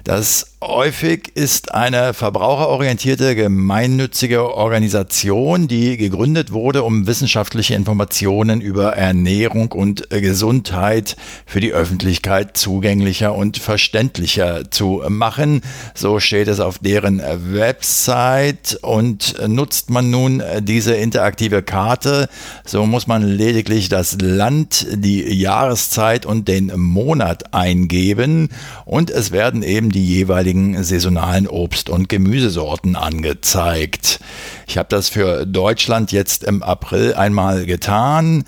Das 0.05 0.54
Häufig 0.67 1.31
ist 1.35 1.75
eine 1.75 2.15
verbraucherorientierte 2.15 3.35
gemeinnützige 3.35 4.55
Organisation, 4.55 5.69
die 5.69 5.99
gegründet 5.99 6.53
wurde, 6.53 6.85
um 6.85 7.07
wissenschaftliche 7.07 7.75
Informationen 7.75 8.63
über 8.63 8.97
Ernährung 8.97 9.73
und 9.73 10.09
Gesundheit 10.09 11.17
für 11.45 11.61
die 11.61 11.75
Öffentlichkeit 11.75 12.57
zugänglicher 12.57 13.35
und 13.35 13.59
verständlicher 13.59 14.71
zu 14.71 15.03
machen. 15.07 15.61
So 15.95 16.19
steht 16.19 16.49
es 16.49 16.61
auf 16.61 16.79
deren 16.79 17.21
Website 17.53 18.79
und 18.81 19.35
nutzt 19.47 19.91
man 19.91 20.11
nun 20.11 20.43
diese 20.63 20.95
interaktive 20.95 21.63
Karte, 21.63 22.27
so 22.65 22.87
muss 22.87 23.07
man 23.07 23.23
lediglich 23.23 23.91
das 23.91 24.17
Land, 24.19 24.87
die 24.95 25.31
Jahreszeit 25.31 26.25
und 26.25 26.49
den 26.49 26.73
Monat 26.75 27.53
eingeben 27.53 28.49
und 28.87 29.11
es 29.11 29.31
werden 29.31 29.63
eben 29.63 29.91
die 29.91 30.07
jeweiligen 30.07 30.54
jeweiligen 30.55 30.85
saisonalen 30.85 31.49
Obst- 31.49 31.91
und 31.91 32.09
Gemüsesorten 32.09 32.97
angezeigt. 32.97 34.21
Ich 34.67 34.79
habe 34.79 34.89
das 34.89 35.09
für 35.09 35.47
Deutschland 35.47 36.13
jetzt 36.13 36.45
im 36.45 36.63
April 36.63 37.15
einmal 37.15 37.67
getan. 37.67 38.45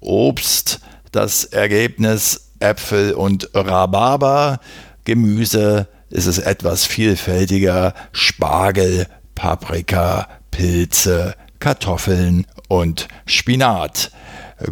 Obst, 0.00 0.80
das 1.12 1.44
Ergebnis 1.44 2.50
Äpfel 2.58 3.12
und 3.12 3.50
Rhabarber. 3.54 4.58
Gemüse 5.04 5.86
ist 6.10 6.26
es 6.26 6.38
etwas 6.38 6.84
vielfältiger. 6.86 7.94
Spargel, 8.12 9.06
Paprika, 9.34 10.28
Pilze, 10.50 11.34
Kartoffeln 11.60 12.46
und 12.68 13.08
Spinat 13.26 14.10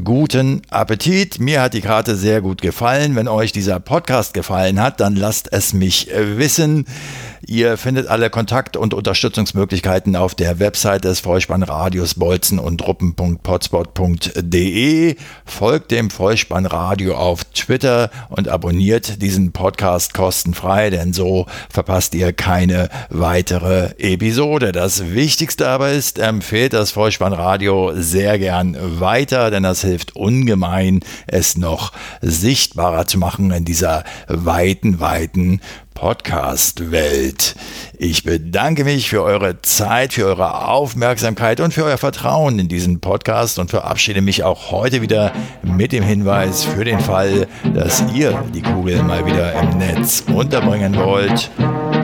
guten 0.05 0.63
Appetit. 0.71 1.41
Mir 1.41 1.61
hat 1.61 1.75
die 1.75 1.81
Karte 1.81 2.17
sehr 2.17 2.41
gut 2.41 2.63
gefallen. 2.63 3.17
Wenn 3.17 3.29
euch 3.29 3.53
dieser 3.53 3.81
Podcast 3.81 4.35
gefallen 4.35 4.81
hat, 4.81 5.01
dann 5.01 5.17
lasst 5.17 5.53
es 5.53 5.73
mich 5.73 6.09
wissen. 6.13 6.87
Ihr 7.45 7.77
findet 7.77 8.07
alle 8.07 8.31
Kontakt- 8.31 8.77
und 8.77 8.95
Unterstützungsmöglichkeiten 8.95 10.15
auf 10.15 10.37
der 10.37 10.61
Website 10.61 11.03
des 11.05 11.19
Vollspannradios 11.21 12.15
bolzen 12.15 12.61
und 12.61 12.87
ruppen.potspot.de. 12.87 15.17
Folgt 15.45 15.91
dem 15.91 16.11
Vollspannradio 16.11 17.17
auf 17.17 17.43
Twitter 17.45 18.11
und 18.29 18.47
abonniert 18.49 19.21
diesen 19.21 19.51
Podcast 19.51 20.15
kostenfrei, 20.15 20.91
denn 20.91 21.13
so 21.13 21.47
verpasst 21.69 22.15
ihr 22.15 22.33
keine 22.33 22.89
weitere 23.11 23.91
Episode. 23.99 24.71
Das 24.71 25.13
Wichtigste 25.13 25.67
aber 25.67 25.91
ist, 25.91 26.21
empfehlt 26.21 26.75
das 26.75 26.93
Vollspannradio 26.93 27.95
sehr 27.97 28.39
gern 28.39 28.77
weiter, 29.01 29.51
denn 29.51 29.65
das 29.65 29.82
hilft 29.83 30.17
ungemein, 30.17 31.01
es 31.27 31.57
noch 31.57 31.93
sichtbarer 32.21 33.07
zu 33.07 33.19
machen 33.19 33.51
in 33.51 33.65
dieser 33.65 34.05
weiten, 34.29 35.01
weiten 35.01 35.61
Podcast-Welt. 35.95 37.55
Ich 37.99 38.25
bedanke 38.25 38.85
mich 38.85 39.09
für 39.09 39.23
eure 39.23 39.63
Zeit, 39.63 40.13
für 40.13 40.27
eure 40.27 40.67
Aufmerksamkeit 40.69 41.61
und 41.61 41.73
für 41.73 41.85
euer 41.85 41.99
Vertrauen 41.99 42.59
in 42.59 42.69
diesen 42.69 43.01
Podcast 43.01 43.59
und 43.59 43.71
verabschiede 43.71 44.21
mich 44.21 44.43
auch 44.43 44.71
heute 44.71 45.03
wieder 45.03 45.33
mit 45.63 45.93
dem 45.93 46.03
Hinweis 46.03 46.65
für 46.65 46.85
den 46.85 47.01
Fall, 47.01 47.47
dass 47.75 48.03
ihr 48.13 48.43
die 48.55 48.63
Kugel 48.63 49.03
mal 49.03 49.25
wieder 49.27 49.53
im 49.53 49.79
Netz 49.79 50.25
unterbringen 50.27 50.97
wollt. 50.97 51.51